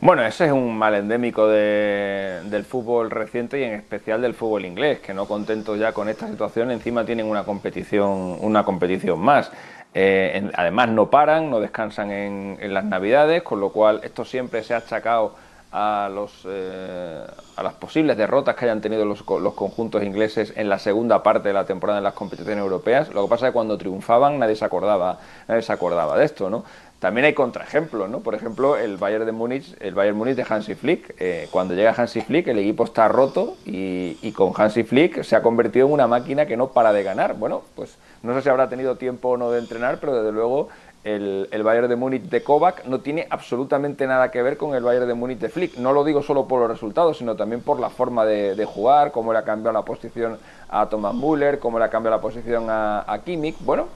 Bueno, 0.03 0.25
ese 0.25 0.47
es 0.47 0.53
un 0.53 0.77
mal 0.77 0.97
endémico 0.97 1.47
del 1.47 2.65
fútbol 2.65 3.09
reciente 3.09 3.61
y 3.61 3.63
en 3.63 3.75
especial 3.75 4.21
del 4.21 4.35
fútbol 4.35 4.65
inglés, 4.65 4.99
que 4.99 5.15
no 5.15 5.27
contentos 5.27 5.79
ya 5.79 5.93
con 5.93 6.09
esta 6.09 6.27
situación, 6.27 6.73
encima 6.73 7.05
tienen 7.05 7.27
una 7.27 7.45
competición, 7.45 8.37
una 8.41 8.65
competición 8.65 9.21
más. 9.21 9.53
Eh, 9.95 10.51
además 10.55 10.89
no 10.89 11.09
paran, 11.09 11.51
no 11.51 11.61
descansan 11.61 12.11
en, 12.11 12.75
las 12.75 12.85
navidades, 12.85 13.45
con 13.45 13.61
lo 13.61 13.69
cual 13.69 14.01
esto 14.03 14.25
siempre 14.25 14.65
se 14.65 14.75
ha 14.75 14.79
achacado 14.79 15.37
a, 15.71 16.11
los, 16.13 16.49
eh, 16.49 17.25
a 17.55 17.63
las 17.63 17.75
posibles 17.75 18.17
derrotas 18.17 18.57
que 18.57 18.65
hayan 18.65 18.81
tenido 18.81 19.05
los, 19.05 19.25
los, 19.41 19.55
conjuntos 19.55 20.03
ingleses 20.03 20.53
en 20.57 20.69
la 20.69 20.81
segunda 20.81 21.23
parte 21.23 21.47
de 21.47 21.55
la 21.55 21.65
temporada 21.65 21.99
en 21.99 22.05
las 22.05 22.15
competiciones 22.15 22.61
europeas. 22.61 23.15
Lo 23.15 23.23
que 23.23 23.31
pasa 23.31 23.47
es 23.47 23.51
que 23.51 23.55
cuando 23.55 23.79
triunfaban 23.79 24.41
nadie 24.41 24.57
se 24.57 24.65
acordaba, 24.65 25.21
nadie 25.47 25.63
se 25.63 25.73
acordaba 25.73 26.19
de 26.19 26.25
esto, 26.25 26.51
¿no? 26.51 26.65
También 27.03 27.25
hay 27.25 27.35
contraejemplos, 27.35 28.09
¿no? 28.09 28.21
Por 28.21 28.37
ejemplo, 28.37 28.77
el 28.77 28.97
Bayern 28.97 29.27
de 29.27 29.33
Múnich, 29.33 29.75
el 29.81 29.93
Bayern 29.93 30.17
Múnich 30.17 30.37
de 30.37 30.47
Hansi 30.49 30.77
Flick. 30.77 31.17
Eh, 31.19 31.49
cuando 31.51 31.75
llega 31.75 31.93
Hansi 31.97 32.21
Flick, 32.21 32.47
el 32.47 32.61
equipo 32.61 32.85
está 32.85 33.09
roto 33.09 33.57
y, 33.67 34.19
y, 34.23 34.31
con 34.31 34.53
Hansi 34.57 34.85
Flick 34.85 35.25
se 35.25 35.35
ha 35.35 35.43
convertido 35.43 35.89
en 35.89 35.95
una 35.95 36.07
máquina 36.07 36.47
que 36.47 36.57
no 36.57 36.69
para 36.69 36.93
de 36.93 37.03
ganar. 37.03 37.35
Bueno, 37.35 37.63
pues 37.75 37.99
no 38.23 38.33
sé 38.35 38.43
si 38.43 38.49
habrá 38.51 38.69
tenido 38.69 38.99
tiempo 38.99 39.31
o 39.31 39.37
no 39.37 39.51
de 39.51 39.59
entrenar, 39.59 39.99
pero 39.99 40.15
desde 40.15 40.31
luego 40.31 40.69
el, 41.05 41.63
Bayern 41.65 41.89
de 41.89 41.97
Múnich 41.97 42.23
de 42.23 42.43
Kovac 42.43 42.85
no 42.85 43.01
tiene 43.01 43.27
absolutamente 43.29 44.07
nada 44.07 44.31
que 44.31 44.41
ver 44.43 44.57
con 44.57 44.75
el 44.75 44.85
Bayern 44.85 45.09
de 45.09 45.15
Múnich 45.15 45.39
de 45.39 45.49
Flick. 45.49 45.77
No 45.77 45.93
lo 45.93 46.05
digo 46.05 46.23
solo 46.23 46.47
por 46.47 46.61
los 46.61 46.71
resultados, 46.71 47.19
sino 47.19 47.35
también 47.35 47.61
por 47.61 47.81
la 47.81 47.91
forma 47.91 48.25
de, 48.25 48.65
jugar, 48.65 49.11
cómo 49.11 49.33
le 49.33 49.41
ha 49.41 49.45
cambiado 49.45 49.73
la 49.73 49.85
posición 49.85 50.39
a 50.69 50.87
Thomas 50.87 51.15
Müller, 51.15 51.59
cómo 51.59 51.79
le 51.79 51.85
ha 51.85 51.91
cambiado 51.91 52.17
la 52.17 52.23
posición 52.23 52.71
a, 52.71 53.05
a, 53.07 53.19
Kimmich. 53.19 53.57
Bueno, 53.61 53.89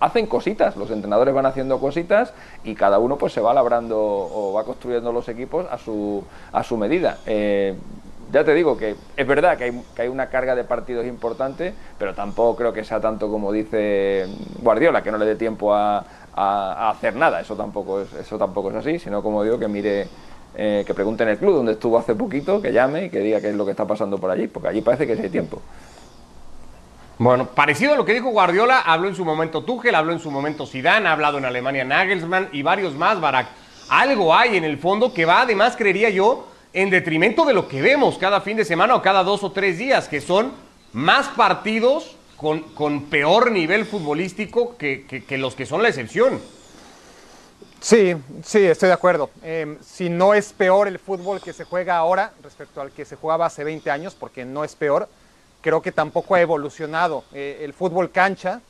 hacen 0.00 0.26
cositas, 0.26 0.76
los 0.76 0.90
entrenadores 0.90 1.32
van 1.32 1.46
haciendo 1.46 1.78
cositas 1.78 2.34
y 2.64 2.74
cada 2.74 2.98
uno 2.98 3.16
pues 3.16 3.32
se 3.32 3.40
va 3.40 3.54
labrando 3.54 3.98
o 3.98 4.52
va 4.52 4.64
construyendo 4.64 5.12
los 5.12 5.28
equipos 5.28 5.66
a 5.70 5.78
su, 5.78 6.24
a 6.52 6.64
su 6.64 6.76
medida. 6.76 7.18
Eh, 7.26 7.76
ya 8.30 8.44
te 8.44 8.52
digo 8.52 8.76
que 8.76 8.94
es 9.16 9.26
verdad 9.26 9.56
que 9.56 9.64
hay, 9.64 9.82
que 9.94 10.02
hay, 10.02 10.08
una 10.08 10.28
carga 10.28 10.54
de 10.54 10.64
partidos 10.64 11.06
importante, 11.06 11.72
pero 11.98 12.14
tampoco 12.14 12.56
creo 12.56 12.72
que 12.74 12.84
sea 12.84 13.00
tanto 13.00 13.30
como 13.30 13.52
dice 13.52 14.26
Guardiola, 14.60 15.02
que 15.02 15.10
no 15.10 15.16
le 15.16 15.24
dé 15.24 15.36
tiempo 15.36 15.74
a, 15.74 16.04
a, 16.38 16.90
hacer 16.90 17.16
nada. 17.16 17.40
Eso 17.40 17.56
tampoco 17.56 18.00
es, 18.00 18.12
eso 18.14 18.38
tampoco 18.38 18.70
es 18.70 18.76
así, 18.76 18.98
sino 18.98 19.22
como 19.22 19.42
digo, 19.42 19.58
que 19.58 19.68
mire, 19.68 20.08
eh, 20.54 20.84
que 20.86 20.94
pregunte 20.94 21.24
en 21.24 21.30
el 21.30 21.38
club 21.38 21.56
donde 21.56 21.72
estuvo 21.72 21.98
hace 21.98 22.14
poquito, 22.14 22.62
que 22.62 22.72
llame 22.72 23.06
y 23.06 23.10
que 23.10 23.20
diga 23.20 23.40
qué 23.40 23.50
es 23.50 23.56
lo 23.56 23.64
que 23.64 23.72
está 23.72 23.86
pasando 23.86 24.18
por 24.18 24.30
allí, 24.30 24.46
porque 24.46 24.68
allí 24.68 24.80
parece 24.80 25.06
que 25.06 25.16
sí 25.16 25.22
hay 25.22 25.30
tiempo. 25.30 25.60
Bueno, 27.18 27.46
parecido 27.46 27.94
a 27.94 27.96
lo 27.96 28.04
que 28.04 28.14
dijo 28.14 28.30
Guardiola, 28.30 28.80
habló 28.80 29.08
en 29.08 29.16
su 29.16 29.24
momento 29.24 29.64
Tuchel, 29.64 29.94
habló 29.94 30.12
en 30.12 30.20
su 30.20 30.30
momento 30.30 30.66
Zidane, 30.66 31.08
ha 31.08 31.12
hablado 31.12 31.38
en 31.38 31.44
Alemania 31.44 31.84
Nagelsmann 31.84 32.48
y 32.52 32.62
varios 32.62 32.94
más, 32.94 33.20
Barak. 33.20 33.48
Algo 33.88 34.34
hay 34.34 34.56
en 34.56 34.64
el 34.64 34.78
fondo 34.78 35.12
que 35.12 35.24
va, 35.24 35.42
además, 35.42 35.74
creería 35.76 36.10
yo, 36.10 36.46
en 36.72 36.90
detrimento 36.90 37.44
de 37.44 37.54
lo 37.54 37.66
que 37.66 37.82
vemos 37.82 38.18
cada 38.18 38.40
fin 38.40 38.56
de 38.56 38.64
semana 38.64 38.94
o 38.94 39.02
cada 39.02 39.24
dos 39.24 39.42
o 39.42 39.50
tres 39.50 39.78
días, 39.78 40.06
que 40.06 40.20
son 40.20 40.52
más 40.92 41.26
partidos 41.28 42.17
con, 42.38 43.06
peor 43.06 43.50
nivel 43.50 43.84
futbolístico 43.84 44.76
que, 44.76 45.24
los 45.30 45.56
que 45.56 45.66
son 45.66 45.82
la 45.82 45.88
excepción. 45.88 46.40
Sí, 47.80 48.14
sí, 48.44 48.64
estoy 48.64 48.88
de 48.88 48.94
acuerdo. 48.94 49.30
Em, 49.42 49.76
si 49.82 50.08
no 50.08 50.34
es 50.34 50.52
peor 50.52 50.86
el 50.88 51.00
fútbol 51.00 51.40
que 51.40 51.52
se 51.52 51.64
juega 51.64 51.96
ahora 51.96 52.32
respecto 52.42 52.80
al 52.80 52.92
que 52.92 53.04
se 53.04 53.16
jugaba 53.16 53.46
hace 53.46 53.64
20 53.64 53.90
años, 53.90 54.14
porque 54.14 54.44
no 54.44 54.62
es 54.64 54.76
peor, 54.76 55.08
creo 55.62 55.82
que 55.82 55.90
tampoco 55.90 56.36
ha 56.36 56.40
evolucionado 56.40 57.24
eh, 57.32 57.60
el 57.62 57.72
fútbol 57.72 58.10
cancha, 58.10 58.60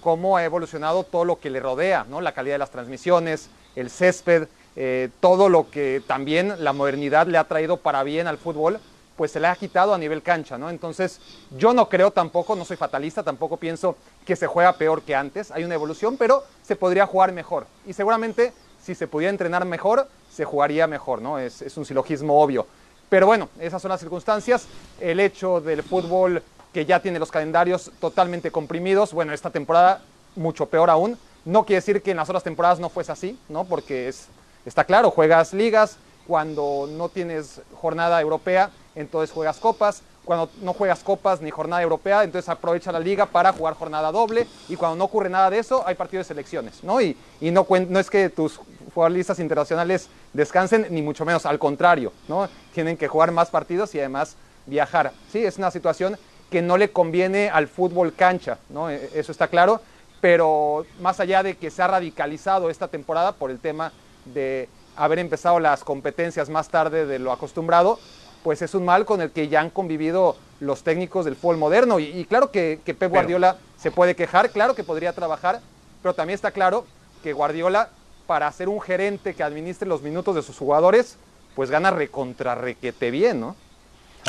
como 0.00 0.36
ha 0.36 0.44
evolucionado 0.44 1.02
todo 1.02 1.24
lo 1.24 1.40
que 1.40 1.50
le 1.50 1.58
rodea, 1.58 2.06
¿no? 2.08 2.20
la 2.20 2.32
calidad 2.32 2.54
de 2.54 2.58
las 2.60 2.70
transmisiones, 2.70 3.50
el 3.74 3.90
césped, 3.90 4.46
eh, 4.76 5.08
todo 5.18 5.48
lo 5.48 5.68
que 5.68 6.00
también 6.06 6.62
la 6.62 6.72
modernidad 6.72 7.26
le 7.26 7.38
ha 7.38 7.44
traído 7.44 7.78
para 7.78 8.04
bien 8.04 8.28
al 8.28 8.38
fútbol 8.38 8.78
pues 9.16 9.32
se 9.32 9.40
le 9.40 9.46
ha 9.46 9.56
quitado 9.56 9.94
a 9.94 9.98
nivel 9.98 10.22
cancha, 10.22 10.58
¿no? 10.58 10.70
Entonces, 10.70 11.20
yo 11.56 11.72
no 11.72 11.88
creo 11.88 12.10
tampoco, 12.10 12.54
no 12.54 12.64
soy 12.64 12.76
fatalista, 12.76 13.22
tampoco 13.22 13.56
pienso 13.56 13.96
que 14.24 14.36
se 14.36 14.46
juega 14.46 14.72
peor 14.74 15.02
que 15.02 15.14
antes, 15.14 15.50
hay 15.50 15.64
una 15.64 15.74
evolución, 15.74 16.16
pero 16.16 16.44
se 16.62 16.76
podría 16.76 17.06
jugar 17.06 17.32
mejor. 17.32 17.66
Y 17.86 17.92
seguramente, 17.92 18.52
si 18.82 18.94
se 18.94 19.08
pudiera 19.08 19.30
entrenar 19.30 19.64
mejor, 19.64 20.08
se 20.30 20.44
jugaría 20.44 20.86
mejor, 20.86 21.22
¿no? 21.22 21.38
Es, 21.38 21.62
es 21.62 21.76
un 21.76 21.84
silogismo 21.84 22.40
obvio. 22.40 22.66
Pero 23.08 23.26
bueno, 23.26 23.48
esas 23.60 23.80
son 23.80 23.90
las 23.90 24.00
circunstancias. 24.00 24.66
El 25.00 25.20
hecho 25.20 25.60
del 25.60 25.82
fútbol 25.82 26.42
que 26.72 26.84
ya 26.84 27.00
tiene 27.00 27.18
los 27.18 27.30
calendarios 27.30 27.90
totalmente 28.00 28.50
comprimidos, 28.50 29.12
bueno, 29.14 29.32
esta 29.32 29.50
temporada 29.50 30.02
mucho 30.34 30.66
peor 30.66 30.90
aún. 30.90 31.18
No 31.44 31.64
quiere 31.64 31.78
decir 31.78 32.02
que 32.02 32.10
en 32.10 32.18
las 32.18 32.28
otras 32.28 32.44
temporadas 32.44 32.80
no 32.80 32.90
fuese 32.90 33.12
así, 33.12 33.38
¿no? 33.48 33.64
Porque 33.64 34.08
es, 34.08 34.26
está 34.66 34.84
claro, 34.84 35.10
juegas 35.10 35.54
ligas, 35.54 35.96
cuando 36.26 36.88
no 36.90 37.08
tienes 37.08 37.60
jornada 37.80 38.20
europea, 38.20 38.70
entonces 38.94 39.32
juegas 39.32 39.58
copas. 39.58 40.02
Cuando 40.24 40.50
no 40.60 40.72
juegas 40.72 41.04
copas 41.04 41.40
ni 41.40 41.50
jornada 41.50 41.82
europea, 41.82 42.24
entonces 42.24 42.48
aprovecha 42.48 42.90
la 42.90 42.98
liga 42.98 43.26
para 43.26 43.52
jugar 43.52 43.74
jornada 43.74 44.10
doble. 44.10 44.44
Y 44.68 44.74
cuando 44.74 44.96
no 44.96 45.04
ocurre 45.04 45.30
nada 45.30 45.50
de 45.50 45.60
eso, 45.60 45.86
hay 45.86 45.94
partidos 45.94 46.26
de 46.26 46.34
selecciones, 46.34 46.82
¿no? 46.82 47.00
Y, 47.00 47.16
y 47.40 47.52
no, 47.52 47.64
no 47.88 48.00
es 48.00 48.10
que 48.10 48.28
tus 48.28 48.58
futbolistas 48.92 49.38
internacionales 49.38 50.08
descansen, 50.32 50.88
ni 50.90 51.00
mucho 51.00 51.24
menos, 51.24 51.46
al 51.46 51.60
contrario, 51.60 52.12
¿no? 52.26 52.48
Tienen 52.74 52.96
que 52.96 53.06
jugar 53.06 53.30
más 53.30 53.50
partidos 53.50 53.94
y 53.94 54.00
además 54.00 54.36
viajar. 54.66 55.12
Sí, 55.30 55.44
es 55.44 55.58
una 55.58 55.70
situación 55.70 56.18
que 56.50 56.60
no 56.60 56.76
le 56.76 56.90
conviene 56.90 57.48
al 57.48 57.68
fútbol 57.68 58.12
cancha, 58.12 58.58
¿no? 58.68 58.90
E, 58.90 59.10
eso 59.14 59.30
está 59.30 59.46
claro, 59.46 59.80
pero 60.20 60.86
más 61.00 61.20
allá 61.20 61.44
de 61.44 61.56
que 61.56 61.70
se 61.70 61.82
ha 61.82 61.86
radicalizado 61.86 62.68
esta 62.68 62.88
temporada 62.88 63.32
por 63.32 63.52
el 63.52 63.60
tema 63.60 63.92
de 64.24 64.68
haber 64.96 65.18
empezado 65.18 65.60
las 65.60 65.84
competencias 65.84 66.48
más 66.48 66.68
tarde 66.68 67.06
de 67.06 67.18
lo 67.18 67.32
acostumbrado, 67.32 67.98
pues 68.42 68.62
es 68.62 68.74
un 68.74 68.84
mal 68.84 69.04
con 69.04 69.20
el 69.20 69.30
que 69.30 69.48
ya 69.48 69.60
han 69.60 69.70
convivido 69.70 70.36
los 70.60 70.82
técnicos 70.82 71.24
del 71.24 71.36
fútbol 71.36 71.56
moderno. 71.56 71.98
Y, 71.98 72.24
claro 72.26 72.50
que, 72.50 72.80
Pep 72.84 73.10
Guardiola 73.10 73.56
se 73.76 73.90
puede 73.90 74.14
quejar, 74.16 74.50
claro 74.50 74.74
que 74.74 74.84
podría 74.84 75.12
trabajar, 75.12 75.60
pero 76.02 76.14
también 76.14 76.36
está 76.36 76.50
claro 76.50 76.86
que 77.22 77.32
Guardiola, 77.32 77.90
para 78.26 78.50
ser 78.52 78.68
un 78.68 78.80
gerente 78.80 79.34
que 79.34 79.42
administre 79.42 79.88
los 79.88 80.02
minutos 80.02 80.34
de 80.34 80.42
sus 80.42 80.56
jugadores, 80.56 81.16
pues 81.54 81.70
gana 81.70 81.90
recontra 81.90 82.54
requete 82.54 83.10
bien, 83.10 83.40
¿no? 83.40 83.56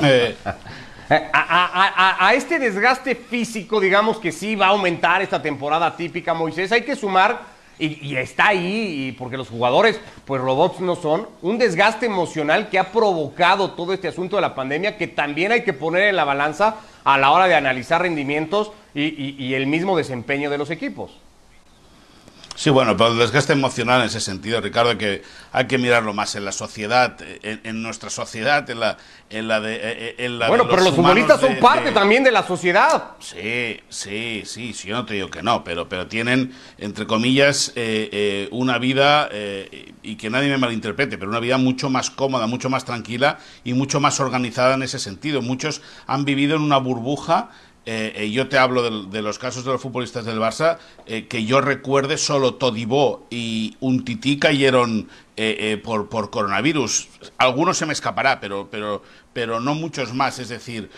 Eh. 0.03 0.35
A, 1.09 2.27
a, 2.27 2.33
este 2.33 2.59
desgaste 2.59 3.15
físico, 3.15 3.79
digamos 3.79 4.17
que 4.17 4.31
sí 4.31 4.55
va 4.55 4.67
a 4.67 4.69
aumentar 4.69 5.21
esta 5.21 5.41
temporada 5.41 5.95
típica, 5.95 6.33
Moisés, 6.33 6.71
hay 6.71 6.83
que 6.83 6.97
sumar 6.97 7.39
y, 7.79 8.15
está 8.15 8.47
ahí, 8.47 9.07
y 9.07 9.11
porque 9.11 9.37
los 9.37 9.49
jugadores, 9.49 9.99
pues 10.25 10.41
robots 10.41 10.79
no 10.79 10.95
son, 10.95 11.27
un 11.41 11.57
desgaste 11.57 12.05
emocional 12.05 12.69
que 12.69 12.79
ha 12.79 12.91
provocado 12.91 13.71
todo 13.71 13.93
este 13.93 14.07
asunto 14.07 14.35
de 14.35 14.41
la 14.41 14.55
pandemia 14.55 14.97
que 14.97 15.07
también 15.07 15.51
hay 15.51 15.63
que 15.63 15.73
poner 15.73 16.03
en 16.03 16.15
la 16.15 16.23
balanza 16.23 16.77
a 17.03 17.17
la 17.17 17.31
hora 17.31 17.47
de 17.47 17.55
analizar 17.55 18.01
rendimientos 18.01 18.71
y 18.93 19.53
el 19.53 19.67
mismo 19.67 19.95
desempeño 19.95 20.49
de 20.49 20.57
los 20.57 20.71
equipos. 20.71 21.11
Sí, 22.57 22.71
bueno, 22.71 22.97
pero 22.97 23.11
el 23.11 23.19
desgaste 23.19 23.53
emocional 23.53 24.01
en 24.01 24.07
ese 24.07 24.19
sentido, 24.19 24.59
Ricardo, 24.59 24.97
que 24.97 25.21
hay 25.51 25.67
que 25.67 25.77
mirarlo 25.77 26.15
más 26.15 26.33
en 26.33 26.43
la 26.43 26.51
sociedad, 26.51 27.15
en, 27.43 27.83
nuestra 27.83 28.09
sociedad, 28.09 28.67
en 28.67 28.79
la, 28.79 28.97
en 29.29 29.47
la 29.47 29.59
de, 29.59 29.75
eh, 29.75 29.79
eh, 29.83 30.15
en 30.17 30.39
la 30.39 30.47
Bueno, 30.47 30.67
pero 30.67 30.81
los 30.81 30.95
futbolistas 30.95 31.39
son 31.39 31.57
parte 31.57 31.91
también 31.91 32.23
de 32.23 32.31
la 32.31 32.41
sociedad. 32.41 33.11
Sí, 33.19 33.79
sí, 33.89 34.41
sí, 34.43 34.73
sí, 34.73 34.87
yo 34.87 34.95
no 34.95 35.05
te 35.05 35.13
digo 35.13 35.29
que 35.29 35.43
no, 35.43 35.63
pero, 35.63 35.87
pero 35.87 36.07
tienen, 36.07 36.51
entre 36.79 37.05
comillas, 37.05 37.73
eh, 37.75 38.49
una 38.49 38.79
vida, 38.79 39.29
y 40.01 40.15
que 40.15 40.31
nadie 40.31 40.49
me 40.49 40.57
malinterprete, 40.57 41.19
pero 41.19 41.29
una 41.29 41.39
vida 41.39 41.59
mucho 41.59 41.91
más 41.91 42.09
cómoda, 42.09 42.47
mucho 42.47 42.71
más 42.71 42.85
tranquila 42.85 43.37
y 43.63 43.73
mucho 43.73 43.99
más 43.99 44.19
organizada 44.19 44.73
en 44.73 44.81
ese 44.81 44.97
sentido. 44.97 45.43
Muchos 45.43 45.83
han 46.07 46.25
vivido 46.25 46.55
en 46.55 46.63
una 46.63 46.77
burbuja 46.77 47.51
yo 48.31 48.49
te 48.49 48.57
hablo 48.57 49.05
de, 49.07 49.21
los 49.21 49.39
casos 49.39 49.63
de 49.63 49.71
los 49.71 49.81
futbolistas 49.81 50.25
del 50.25 50.39
Barça, 50.39 50.77
que 51.05 51.45
yo 51.45 51.61
recuerde 51.61 52.17
solo 52.17 52.55
Todibó 52.55 53.25
y 53.29 53.77
un 53.79 54.03
Tití 54.03 54.39
cayeron 54.39 55.07
por, 55.83 56.09
por 56.09 56.29
coronavirus. 56.29 57.07
Algunos 57.37 57.77
se 57.77 57.85
me 57.85 57.93
escapará, 57.93 58.39
pero, 58.41 58.67
pero, 58.69 59.03
pero 59.31 59.61
no 59.61 59.73
muchos 59.73 60.13
más. 60.13 60.39
Es 60.39 60.49
decir, 60.49 60.89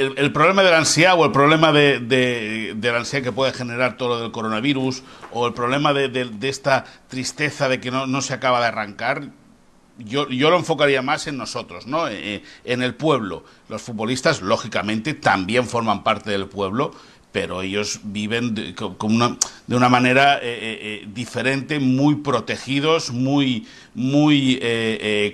el, 0.00 0.32
problema 0.32 0.62
de 0.62 0.70
la 0.70 0.78
ansiedad 0.78 1.18
o 1.18 1.24
el 1.24 1.32
problema 1.32 1.72
de, 1.72 2.74
la 2.80 2.96
ansiedad 2.96 3.24
que 3.24 3.32
puede 3.32 3.52
generar 3.52 3.96
todo 3.96 4.10
lo 4.10 4.20
del 4.20 4.32
coronavirus 4.32 5.02
o 5.32 5.46
el 5.46 5.52
problema 5.52 5.92
de, 5.92 6.30
esta 6.42 6.84
tristeza 7.08 7.68
de 7.68 7.80
que 7.80 7.90
no, 7.90 8.22
se 8.22 8.34
acaba 8.34 8.60
de 8.60 8.66
arrancar, 8.66 9.28
yo, 10.04 10.28
yo, 10.28 10.50
lo 10.50 10.56
enfocaría 10.56 11.02
más 11.02 11.26
en 11.26 11.36
nosotros, 11.36 11.86
¿no? 11.86 12.08
Eh, 12.08 12.36
eh, 12.36 12.42
en 12.64 12.82
el 12.82 12.94
pueblo. 12.94 13.44
Los 13.68 13.82
futbolistas, 13.82 14.42
lógicamente, 14.42 15.14
también 15.14 15.66
forman 15.66 16.02
parte 16.02 16.30
del 16.30 16.46
pueblo, 16.46 16.92
pero 17.32 17.62
ellos 17.62 18.00
viven 18.04 18.54
de, 18.54 18.74
una, 19.02 19.36
de 19.66 19.76
una 19.76 19.88
manera 19.88 20.38
eh, 20.38 20.40
eh, 20.42 20.78
eh, 20.82 21.08
diferente, 21.12 21.78
muy 21.78 22.16
protegidos, 22.16 23.10
muy, 23.10 23.66
muy 23.94 24.60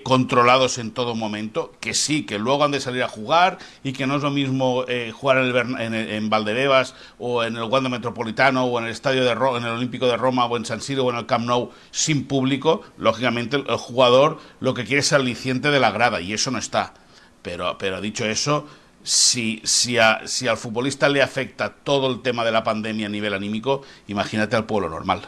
controlados 0.03 0.79
en 0.79 0.91
todo 0.91 1.15
momento, 1.15 1.73
que 1.81 1.95
sí, 1.95 2.25
que 2.25 2.39
luego 2.39 2.65
han 2.65 2.71
de 2.71 2.81
salir 2.81 3.03
a 3.03 3.09
jugar 3.09 3.59
y 3.83 3.93
que 3.93 4.07
no 4.07 4.17
es 4.17 4.23
lo 4.23 4.31
mismo 4.31 4.85
jugar 5.13 5.39
en, 5.39 5.95
en, 5.95 6.31
Valdebebas 6.31 6.95
o 7.19 7.45
en 7.45 7.57
el 7.57 7.65
Wanda 7.65 7.89
Metropolitano 7.89 8.65
o 8.65 8.79
en 8.79 8.87
el 8.87 8.91
Estadio 8.91 9.25
de 9.25 9.33
en 9.33 9.65
el 9.65 9.73
Olímpico 9.73 10.07
de 10.07 10.17
Roma 10.17 10.47
o 10.47 10.57
en 10.57 10.65
San 10.65 10.81
Siro 10.81 11.05
o 11.05 11.11
en 11.11 11.17
el 11.17 11.27
Camp 11.27 11.47
Nou 11.47 11.71
sin 11.91 12.25
público, 12.25 12.83
lógicamente 12.99 13.57
el, 13.57 13.65
jugador 13.77 14.39
lo 14.61 14.75
que 14.75 14.85
quiere 14.85 15.01
es 15.01 15.13
aliciente 15.13 15.71
de 15.71 15.81
la 15.81 15.91
grada 15.91 16.21
y 16.21 16.33
eso 16.33 16.51
no 16.51 16.59
está. 16.59 16.95
Pero, 17.43 17.79
pero 17.79 18.01
dicho 18.01 18.25
eso, 18.25 18.67
si, 19.07 19.63
si, 19.65 19.97
si 20.25 20.49
al 20.49 20.57
futbolista 20.57 21.09
le 21.09 21.23
afecta 21.23 21.73
todo 21.73 22.11
el 22.11 22.23
tema 22.23 22.45
de 22.45 22.51
la 22.51 22.65
pandemia 22.65 23.07
a 23.07 23.09
nivel 23.09 23.35
anímico, 23.35 23.83
imagínate 24.09 24.57
al 24.57 24.67
pueblo 24.67 24.89
normal. 24.89 25.23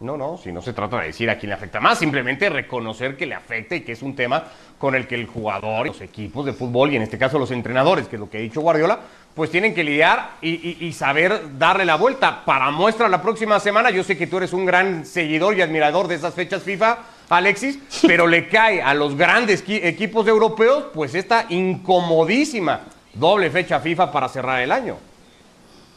No, 0.00 0.16
no, 0.16 0.38
si 0.38 0.52
no 0.52 0.62
se 0.62 0.72
trata 0.72 1.00
de 1.00 1.08
decir 1.08 1.28
a 1.28 1.38
quién 1.38 1.48
le 1.50 1.54
afecta 1.54 1.80
más, 1.80 1.98
simplemente 1.98 2.48
reconocer 2.48 3.16
que 3.16 3.26
le 3.26 3.34
afecta 3.34 3.74
y 3.74 3.80
que 3.80 3.90
es 3.90 4.02
un 4.02 4.14
tema 4.14 4.44
con 4.78 4.94
el 4.94 5.08
que 5.08 5.16
el 5.16 5.26
jugador, 5.26 5.88
los 5.88 6.00
equipos 6.00 6.46
de 6.46 6.52
fútbol 6.52 6.92
y 6.92 6.96
en 6.96 7.02
este 7.02 7.18
caso 7.18 7.36
los 7.36 7.50
entrenadores, 7.50 8.06
que 8.06 8.14
es 8.14 8.20
lo 8.20 8.30
que 8.30 8.38
ha 8.38 8.40
dicho 8.40 8.60
Guardiola, 8.60 9.00
pues 9.34 9.50
tienen 9.50 9.74
que 9.74 9.84
lidiar 9.84 10.30
y, 10.42 10.84
y, 10.84 10.92
saber 10.92 11.58
darle 11.58 11.84
la 11.84 11.94
vuelta. 11.94 12.44
Para 12.44 12.70
muestra 12.70 13.08
la 13.08 13.22
próxima 13.22 13.60
semana, 13.60 13.90
yo 13.90 14.02
sé 14.02 14.18
que 14.18 14.26
tú 14.26 14.38
eres 14.38 14.52
un 14.52 14.66
gran 14.66 15.06
seguidor 15.06 15.56
y 15.56 15.62
admirador 15.62 16.08
de 16.08 16.16
esas 16.16 16.34
fechas 16.34 16.64
FIFA, 16.64 16.98
Alexis, 17.28 17.78
pero 18.06 18.26
le 18.26 18.48
cae 18.48 18.82
a 18.82 18.94
los 18.94 19.16
grandes 19.16 19.62
equipos 19.68 20.26
europeos 20.26 20.86
pues 20.92 21.14
esta 21.14 21.46
incomodísima 21.48 22.80
doble 23.14 23.50
fecha 23.50 23.80
FIFA 23.80 24.10
para 24.10 24.28
cerrar 24.28 24.60
el 24.60 24.72
año. 24.72 24.96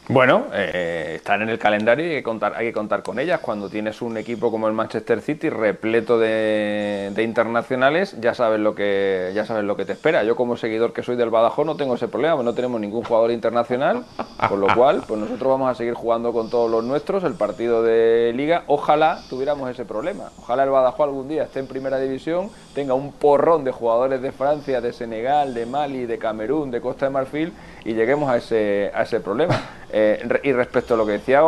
Bueno, 0.07 0.47
eh, 0.53 1.13
están 1.15 1.41
en 1.43 1.49
el 1.49 1.59
calendario 1.59 2.05
y 2.05 2.09
hay 2.09 2.15
que, 2.17 2.23
contar, 2.23 2.55
hay 2.55 2.67
que 2.67 2.73
contar 2.73 3.03
con 3.03 3.19
ellas. 3.19 3.39
Cuando 3.39 3.69
tienes 3.69 4.01
un 4.01 4.17
equipo 4.17 4.51
como 4.51 4.67
el 4.67 4.73
Manchester 4.73 5.21
City 5.21 5.49
repleto 5.49 6.17
de, 6.19 7.13
internacionales, 7.17 8.17
ya 8.19 8.33
sabes 8.33 8.59
lo 8.59 8.73
que 8.73 9.31
ya 9.33 9.45
sabes 9.45 9.63
lo 9.63 9.77
que 9.77 9.85
te 9.85 9.93
espera. 9.93 10.23
Yo 10.23 10.35
como 10.35 10.57
seguidor 10.57 10.91
que 10.91 11.03
soy 11.03 11.15
del 11.15 11.29
Badajoz 11.29 11.65
no 11.65 11.77
tengo 11.77 11.95
ese 11.95 12.07
problema, 12.07 12.41
no 12.41 12.53
tenemos 12.53 12.81
ningún 12.81 13.03
jugador 13.03 13.31
internacional, 13.31 14.03
con 14.49 14.59
lo 14.59 14.67
cual, 14.75 15.03
pues 15.07 15.19
nosotros 15.19 15.49
vamos 15.49 15.69
a 15.69 15.75
seguir 15.75 15.93
jugando 15.93 16.33
con 16.33 16.49
todos 16.49 16.69
los 16.69 16.83
nuestros 16.83 17.23
el 17.23 17.35
partido 17.35 17.83
de 17.83 18.33
Liga. 18.35 18.63
Ojalá 18.67 19.21
tuviéramos 19.29 19.69
ese 19.69 19.85
problema. 19.85 20.31
Ojalá 20.39 20.63
el 20.63 20.71
Badajoz 20.71 21.05
algún 21.05 21.29
día 21.29 21.43
esté 21.43 21.59
en 21.59 21.67
Primera 21.67 21.99
División, 21.99 22.49
tenga 22.73 22.95
un 22.95 23.13
porrón 23.13 23.63
de 23.63 23.71
jugadores 23.71 24.21
de 24.21 24.31
Francia, 24.31 24.81
de 24.81 24.93
Senegal, 24.93 25.53
de 25.53 25.65
Mali, 25.67 26.05
de 26.05 26.17
Camerún, 26.17 26.71
de 26.71 26.81
Costa 26.81 27.05
de 27.05 27.11
Marfil 27.11 27.53
y 27.85 27.93
lleguemos 27.93 28.29
a 28.29 28.37
ese 28.37 28.91
a 28.93 29.03
ese 29.03 29.19
problema. 29.19 29.61
Eh, 29.93 30.39
y 30.43 30.53
respecto 30.53 30.93
a 30.93 30.97
lo 30.97 31.05
que 31.05 31.13
decía 31.13 31.41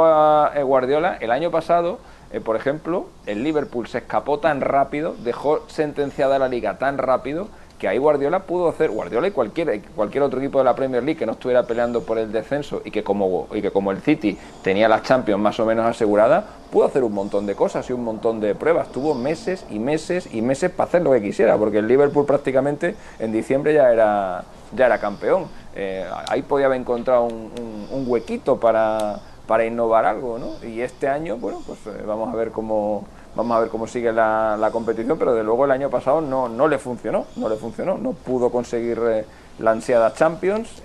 eh, 0.55 0.63
Guardiola, 0.63 1.17
el 1.21 1.31
año 1.31 1.49
pasado, 1.49 1.99
eh, 2.31 2.41
por 2.41 2.55
ejemplo, 2.55 3.07
el 3.25 3.43
Liverpool 3.43 3.87
se 3.87 3.99
escapó 3.99 4.39
tan 4.39 4.59
rápido, 4.59 5.15
dejó 5.23 5.63
sentenciada 5.67 6.39
la 6.39 6.47
liga 6.47 6.77
tan 6.77 6.97
rápido, 6.97 7.47
que 7.79 7.87
ahí 7.87 7.97
Guardiola 7.97 8.43
pudo 8.43 8.69
hacer, 8.69 8.89
Guardiola 8.91 9.27
y 9.27 9.31
cualquier, 9.31 9.81
cualquier 9.95 10.23
otro 10.23 10.39
equipo 10.39 10.57
de 10.57 10.63
la 10.63 10.73
Premier 10.73 11.03
League 11.03 11.19
que 11.19 11.25
no 11.25 11.33
estuviera 11.33 11.63
peleando 11.63 12.03
por 12.03 12.17
el 12.17 12.31
descenso 12.31 12.81
y 12.85 12.91
que 12.91 13.03
como, 13.03 13.47
y 13.53 13.61
que 13.61 13.71
como 13.71 13.91
el 13.91 13.99
City 13.99 14.37
tenía 14.61 14.87
las 14.87 15.03
Champions 15.03 15.41
más 15.41 15.59
o 15.59 15.65
menos 15.65 15.85
aseguradas, 15.85 16.45
pudo 16.71 16.85
hacer 16.85 17.03
un 17.03 17.13
montón 17.13 17.45
de 17.45 17.55
cosas 17.55 17.89
y 17.89 17.93
un 17.93 18.03
montón 18.03 18.39
de 18.39 18.55
pruebas. 18.55 18.89
Tuvo 18.91 19.13
meses 19.13 19.65
y 19.69 19.79
meses 19.79 20.29
y 20.33 20.41
meses 20.41 20.71
para 20.71 20.87
hacer 20.87 21.01
lo 21.01 21.11
que 21.11 21.21
quisiera, 21.21 21.57
porque 21.57 21.79
el 21.79 21.87
Liverpool 21.87 22.25
prácticamente 22.25 22.95
en 23.19 23.31
diciembre 23.31 23.73
ya 23.73 23.91
era, 23.91 24.45
ya 24.73 24.85
era 24.85 24.97
campeón. 24.99 25.47
Eh, 25.75 26.07
ahí 26.29 26.41
podía 26.43 26.67
haber 26.67 26.79
encontrado 26.79 27.23
un, 27.23 28.05
huequito 28.05 28.59
para, 28.59 29.19
para, 29.47 29.65
innovar 29.65 30.05
algo, 30.05 30.37
¿no? 30.37 30.67
Y 30.67 30.81
este 30.81 31.07
año, 31.07 31.37
bueno, 31.37 31.61
pues 31.65 31.79
eh, 31.87 32.03
vamos 32.05 32.33
a 32.33 32.35
ver 32.35 32.51
cómo 32.51 33.05
vamos 33.35 33.57
a 33.57 33.61
ver 33.61 33.69
cómo 33.69 33.87
sigue 33.87 34.11
la, 34.11 34.69
competición, 34.71 35.17
pero 35.17 35.33
de 35.33 35.43
luego 35.43 35.65
el 35.65 35.71
año 35.71 35.89
pasado 35.89 36.21
no, 36.21 36.47
no 36.49 36.67
le 36.67 36.77
funcionó, 36.77 37.25
no 37.35 37.49
le 37.49 37.55
funcionó, 37.55 37.97
no 37.97 38.11
pudo 38.11 38.51
conseguir 38.51 38.99
eh, 39.03 39.25
la 39.57 39.71
ansiada 39.71 40.13
Champions 40.13 40.83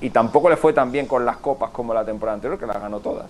y 0.00 0.10
tampoco 0.10 0.48
le 0.48 0.56
fue 0.56 0.72
tan 0.72 0.92
bien 0.92 1.06
con 1.06 1.26
las 1.26 1.38
copas 1.38 1.70
como 1.70 1.92
la 1.92 2.04
temporada 2.04 2.34
anterior, 2.36 2.58
que 2.58 2.66
las 2.66 2.80
ganó 2.80 3.00
todas. 3.00 3.26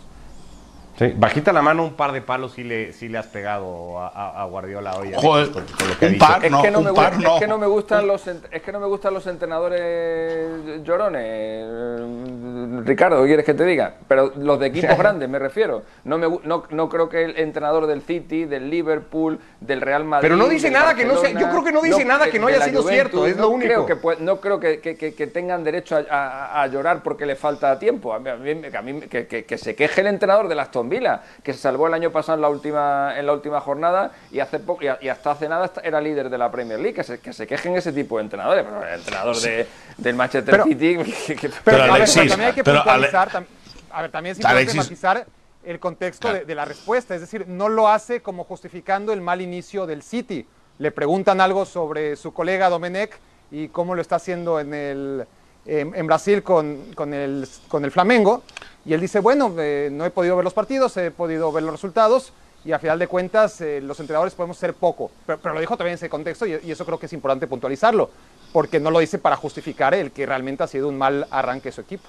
Sí, 0.98 1.12
bajita 1.14 1.52
la 1.52 1.60
mano, 1.60 1.84
un 1.84 1.94
par 1.94 2.12
de 2.12 2.22
palos 2.22 2.52
sí 2.52 2.64
le, 2.64 2.92
sí 2.92 3.08
le 3.08 3.18
has 3.18 3.26
pegado 3.26 3.98
a, 3.98 4.44
Guardiola 4.46 4.96
hoy. 4.96 5.12
Joder, 5.14 5.48
un 5.48 6.18
par, 6.18 6.50
no, 6.50 6.58
es 6.58 6.64
que 6.64 6.70
no, 6.70 6.80
me, 6.80 6.90
no. 6.90 7.34
Es 7.34 7.40
que 7.40 7.46
no 7.46 7.58
me 7.58 7.66
gustan 7.66 8.06
los 8.06 8.26
es 8.26 8.62
que 8.62 8.72
no 8.72 8.80
me 8.80 8.86
gustan 8.86 9.12
los 9.12 9.26
entrenadores 9.26 10.82
llorones. 10.82 12.86
Ricardo, 12.86 13.20
¿qué 13.22 13.26
quieres 13.26 13.44
que 13.44 13.54
te 13.54 13.64
diga? 13.64 13.94
Pero 14.08 14.32
los 14.36 14.58
de 14.58 14.68
equipos 14.68 14.96
grandes 14.98 15.28
me 15.28 15.38
refiero. 15.38 15.82
No 16.04 16.16
me 16.16 16.26
no, 16.44 16.64
no 16.70 16.88
creo 16.88 17.08
que 17.08 17.24
el 17.24 17.38
entrenador 17.38 17.86
del 17.86 18.02
City, 18.02 18.46
del 18.46 18.70
Liverpool, 18.70 19.38
del 19.60 19.80
Real 19.80 20.04
Madrid. 20.04 20.28
Pero 20.28 20.36
no 20.36 20.48
dice 20.48 20.70
nada 20.70 20.94
que 20.94 21.04
no 21.04 21.16
sea, 21.16 21.30
yo 21.30 21.50
creo 21.50 21.64
que 21.64 21.72
no 21.72 21.82
dice 21.82 22.04
nada 22.04 22.30
que 22.30 22.38
no 22.38 22.46
haya 22.46 22.62
sido 22.62 22.82
cierto, 22.82 23.26
es 23.26 23.36
lo 23.36 23.50
único. 23.50 23.84
Creo 23.84 23.86
que, 23.86 24.22
no 24.22 24.40
creo 24.40 24.60
que, 24.60 24.80
que, 24.80 24.96
que, 24.96 25.26
tengan 25.26 25.64
derecho 25.64 25.98
a, 26.10 26.62
a, 26.62 26.66
llorar 26.68 27.02
porque 27.02 27.26
le 27.26 27.36
falta 27.36 27.78
tiempo. 27.78 28.14
A 28.14 28.18
mí, 28.18 28.30
a 28.30 28.82
mí, 28.82 29.00
que, 29.02 29.58
se 29.58 29.74
queje 29.74 30.00
el 30.00 30.06
entrenador 30.06 30.48
de 30.48 30.54
las 30.54 30.70
Vila, 30.88 31.22
que 31.42 31.52
se 31.52 31.58
salvó 31.58 31.86
el 31.86 31.94
año 31.94 32.10
pasado 32.10 32.36
en 32.36 32.42
la 32.42 32.48
última, 32.48 33.14
en 33.16 33.26
la 33.26 33.32
última 33.32 33.60
jornada 33.60 34.12
y 34.30 34.40
hace 34.40 34.58
poco 34.58 34.84
y, 34.84 35.08
hasta 35.08 35.30
hace 35.30 35.48
nada 35.48 35.70
era 35.82 36.00
líder 36.00 36.30
de 36.30 36.38
la 36.38 36.50
Premier 36.50 36.78
League. 36.78 36.94
Que 36.94 37.04
se, 37.04 37.20
que 37.20 37.32
se 37.32 37.46
quejen 37.46 37.76
ese 37.76 37.92
tipo 37.92 38.16
de 38.18 38.24
entrenadores, 38.24 38.64
pero 38.64 38.86
el 38.86 38.98
entrenador 38.98 39.36
de, 39.40 39.66
del 39.98 40.14
Manchester 40.14 40.62
City. 40.64 40.98
pero, 41.64 41.78
también 41.78 42.40
hay 42.40 42.52
que 42.52 42.64
puntualizar, 42.64 43.44
a 43.90 44.02
ver, 44.02 44.10
también 44.10 44.32
es 44.32 44.38
importante 44.38 44.74
matizar 44.74 45.26
el 45.66 45.80
contexto 45.80 46.32
de, 46.32 46.54
la 46.54 46.64
respuesta, 46.64 47.14
es 47.14 47.20
decir, 47.20 47.48
no 47.48 47.68
lo 47.68 47.88
hace 47.88 48.22
como 48.22 48.44
justificando 48.44 49.12
el 49.12 49.20
mal 49.20 49.40
inicio 49.40 49.84
del 49.84 50.02
City. 50.02 50.46
Le 50.78 50.92
preguntan 50.92 51.40
algo 51.40 51.64
sobre 51.64 52.14
su 52.14 52.32
colega 52.32 52.68
Domenech 52.68 53.18
y 53.50 53.68
cómo 53.68 53.94
lo 53.94 54.02
está 54.02 54.16
haciendo 54.16 54.60
en 54.60 54.74
el 54.74 55.26
en 55.66 56.06
Brasil 56.06 56.42
con, 56.42 56.92
con, 56.94 57.12
el, 57.12 57.46
con 57.68 57.84
el 57.84 57.90
Flamengo. 57.90 58.42
Y 58.86 58.94
él 58.94 59.00
dice, 59.00 59.18
bueno, 59.18 59.52
eh, 59.58 59.88
no 59.90 60.04
he 60.04 60.10
podido 60.10 60.36
ver 60.36 60.44
los 60.44 60.54
partidos, 60.54 60.96
he 60.96 61.10
podido 61.10 61.50
ver 61.50 61.64
los 61.64 61.72
resultados 61.72 62.32
y 62.64 62.72
a 62.72 62.78
final 62.78 62.98
de 62.98 63.08
cuentas 63.08 63.60
eh, 63.60 63.80
los 63.80 63.98
entrenadores 63.98 64.34
podemos 64.34 64.56
ser 64.56 64.74
poco. 64.74 65.10
Pero, 65.26 65.54
lo 65.54 65.60
dijo 65.60 65.76
también 65.76 65.92
en 65.92 65.96
ese 65.96 66.08
contexto 66.08 66.46
y, 66.46 66.70
eso 66.70 66.86
creo 66.86 66.98
que 66.98 67.06
es 67.06 67.12
importante 67.12 67.48
puntualizarlo, 67.48 68.10
porque 68.52 68.78
no 68.78 68.92
lo 68.92 69.00
dice 69.00 69.18
para 69.18 69.36
justificar 69.36 69.92
el 69.94 70.12
que 70.12 70.24
realmente 70.24 70.62
ha 70.62 70.68
sido 70.68 70.88
un 70.88 70.96
mal 70.96 71.26
arranque 71.30 71.70
de 71.70 71.72
su 71.72 71.80
equipo. 71.80 72.08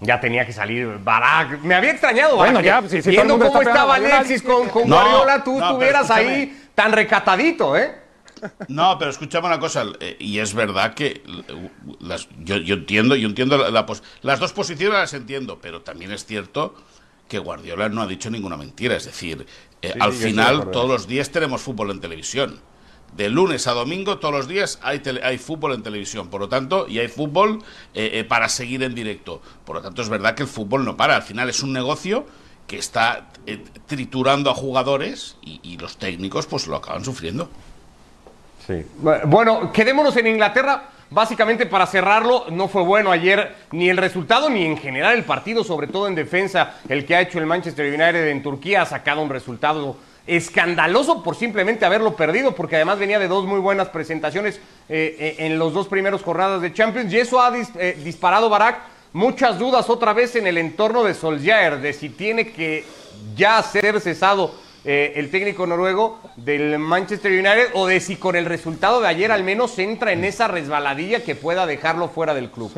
Ya 0.00 0.20
tenía 0.20 0.46
que 0.46 0.52
salir 0.52 0.98
Barak. 1.02 1.60
Me 1.62 1.74
había 1.74 1.92
extrañado, 1.92 2.36
Bueno, 2.36 2.60
ya, 2.60 2.82
si, 2.88 3.00
viendo 3.00 3.38
cómo 3.38 3.62
estaba 3.62 3.96
Alexis 3.96 4.42
con, 4.42 4.68
con 4.68 4.88
Guardiola, 4.88 5.42
tú 5.44 5.60
estuvieras 5.60 6.10
ahí 6.10 6.68
tan 6.74 6.92
recatadito, 6.92 7.76
¿eh? 7.76 8.01
No, 8.68 8.98
pero 8.98 9.10
escuchame 9.10 9.46
una 9.46 9.60
cosa, 9.60 9.86
eh, 10.00 10.16
y 10.18 10.38
es 10.38 10.54
verdad 10.54 10.94
que 10.94 11.22
las, 12.00 12.28
yo, 12.44 12.56
entiendo, 12.56 13.16
yo 13.16 13.28
entiendo 13.28 13.56
la, 13.56 13.86
las 14.22 14.40
dos 14.40 14.52
posiciones 14.52 14.98
las 14.98 15.14
entiendo, 15.14 15.58
pero 15.60 15.82
también 15.82 16.12
es 16.12 16.24
cierto 16.24 16.74
que 17.28 17.38
Guardiola 17.38 17.88
no 17.88 18.02
ha 18.02 18.06
dicho 18.06 18.30
ninguna 18.30 18.56
mentira. 18.56 18.96
Es 18.96 19.04
decir, 19.04 19.46
eh, 19.80 19.94
al 20.00 20.12
final 20.12 20.70
todos 20.70 20.88
los 20.88 21.06
días 21.06 21.30
tenemos 21.30 21.62
fútbol 21.62 21.90
en 21.90 22.00
televisión. 22.00 22.60
De 23.16 23.28
lunes 23.28 23.66
a 23.66 23.72
domingo, 23.72 24.18
todos 24.18 24.34
los 24.34 24.48
días 24.48 24.78
hay, 24.82 25.02
hay 25.22 25.38
fútbol 25.38 25.74
en 25.74 25.82
televisión. 25.82 26.28
Por 26.28 26.40
lo 26.40 26.48
tanto, 26.48 26.86
y 26.88 26.98
hay 26.98 27.08
fútbol 27.08 27.62
eh, 27.94 28.24
para 28.26 28.48
seguir 28.48 28.82
en 28.82 28.94
directo. 28.94 29.42
Por 29.64 29.76
lo 29.76 29.82
tanto, 29.82 30.02
es 30.02 30.08
verdad 30.08 30.34
que 30.34 30.42
el 30.42 30.48
fútbol 30.48 30.84
no 30.84 30.96
para. 30.96 31.16
Al 31.16 31.22
final 31.22 31.48
es 31.48 31.62
un 31.62 31.72
negocio 31.72 32.26
que 32.66 32.78
está 32.78 33.30
triturando 33.86 34.50
a 34.50 34.54
jugadores 34.54 35.36
y, 35.42 35.60
y 35.62 35.76
los 35.76 35.98
técnicos 35.98 36.46
pues 36.46 36.66
lo 36.66 36.76
acaban 36.76 37.04
sufriendo. 37.04 37.50
Sí. 38.66 38.84
Bueno, 39.24 39.72
quedémonos 39.72 40.16
en 40.16 40.26
Inglaterra. 40.28 40.84
Básicamente 41.10 41.66
para 41.66 41.86
cerrarlo, 41.86 42.46
no 42.50 42.68
fue 42.68 42.82
bueno 42.82 43.12
ayer 43.12 43.54
ni 43.72 43.90
el 43.90 43.98
resultado 43.98 44.48
ni 44.48 44.64
en 44.64 44.78
general 44.78 45.14
el 45.14 45.24
partido, 45.24 45.62
sobre 45.62 45.86
todo 45.86 46.08
en 46.08 46.14
defensa, 46.14 46.76
el 46.88 47.04
que 47.04 47.14
ha 47.14 47.20
hecho 47.20 47.38
el 47.38 47.44
Manchester 47.44 47.86
United 47.86 48.28
en 48.28 48.42
Turquía 48.42 48.80
ha 48.80 48.86
sacado 48.86 49.20
un 49.20 49.28
resultado 49.28 49.98
escandaloso 50.26 51.22
por 51.22 51.36
simplemente 51.36 51.84
haberlo 51.84 52.16
perdido, 52.16 52.54
porque 52.54 52.76
además 52.76 52.98
venía 52.98 53.18
de 53.18 53.28
dos 53.28 53.44
muy 53.44 53.60
buenas 53.60 53.88
presentaciones 53.88 54.56
eh, 54.88 55.16
eh, 55.18 55.36
en 55.40 55.58
los 55.58 55.74
dos 55.74 55.88
primeros 55.88 56.22
jornadas 56.22 56.62
de 56.62 56.72
Champions 56.72 57.12
y 57.12 57.18
eso 57.18 57.42
ha 57.42 57.52
eh, 57.54 57.98
disparado 58.02 58.48
Barak 58.48 58.80
muchas 59.12 59.58
dudas 59.58 59.90
otra 59.90 60.14
vez 60.14 60.34
en 60.36 60.46
el 60.46 60.56
entorno 60.56 61.04
de 61.04 61.12
Solskjaer, 61.12 61.80
de 61.80 61.92
si 61.92 62.08
tiene 62.08 62.52
que 62.52 62.86
ya 63.36 63.62
ser 63.62 64.00
cesado 64.00 64.54
eh, 64.84 65.12
el 65.16 65.30
técnico 65.30 65.66
noruego 65.66 66.18
del 66.36 66.78
Manchester 66.78 67.30
United 67.30 67.70
o 67.74 67.86
de 67.86 68.00
si 68.00 68.16
con 68.16 68.34
el 68.34 68.46
resultado 68.46 69.00
de 69.00 69.06
ayer 69.06 69.30
al 69.30 69.44
menos 69.44 69.78
entra 69.78 70.12
en 70.12 70.24
esa 70.24 70.48
resbaladilla 70.48 71.22
que 71.22 71.36
pueda 71.36 71.66
dejarlo 71.66 72.08
fuera 72.08 72.34
del 72.34 72.50
club. 72.50 72.72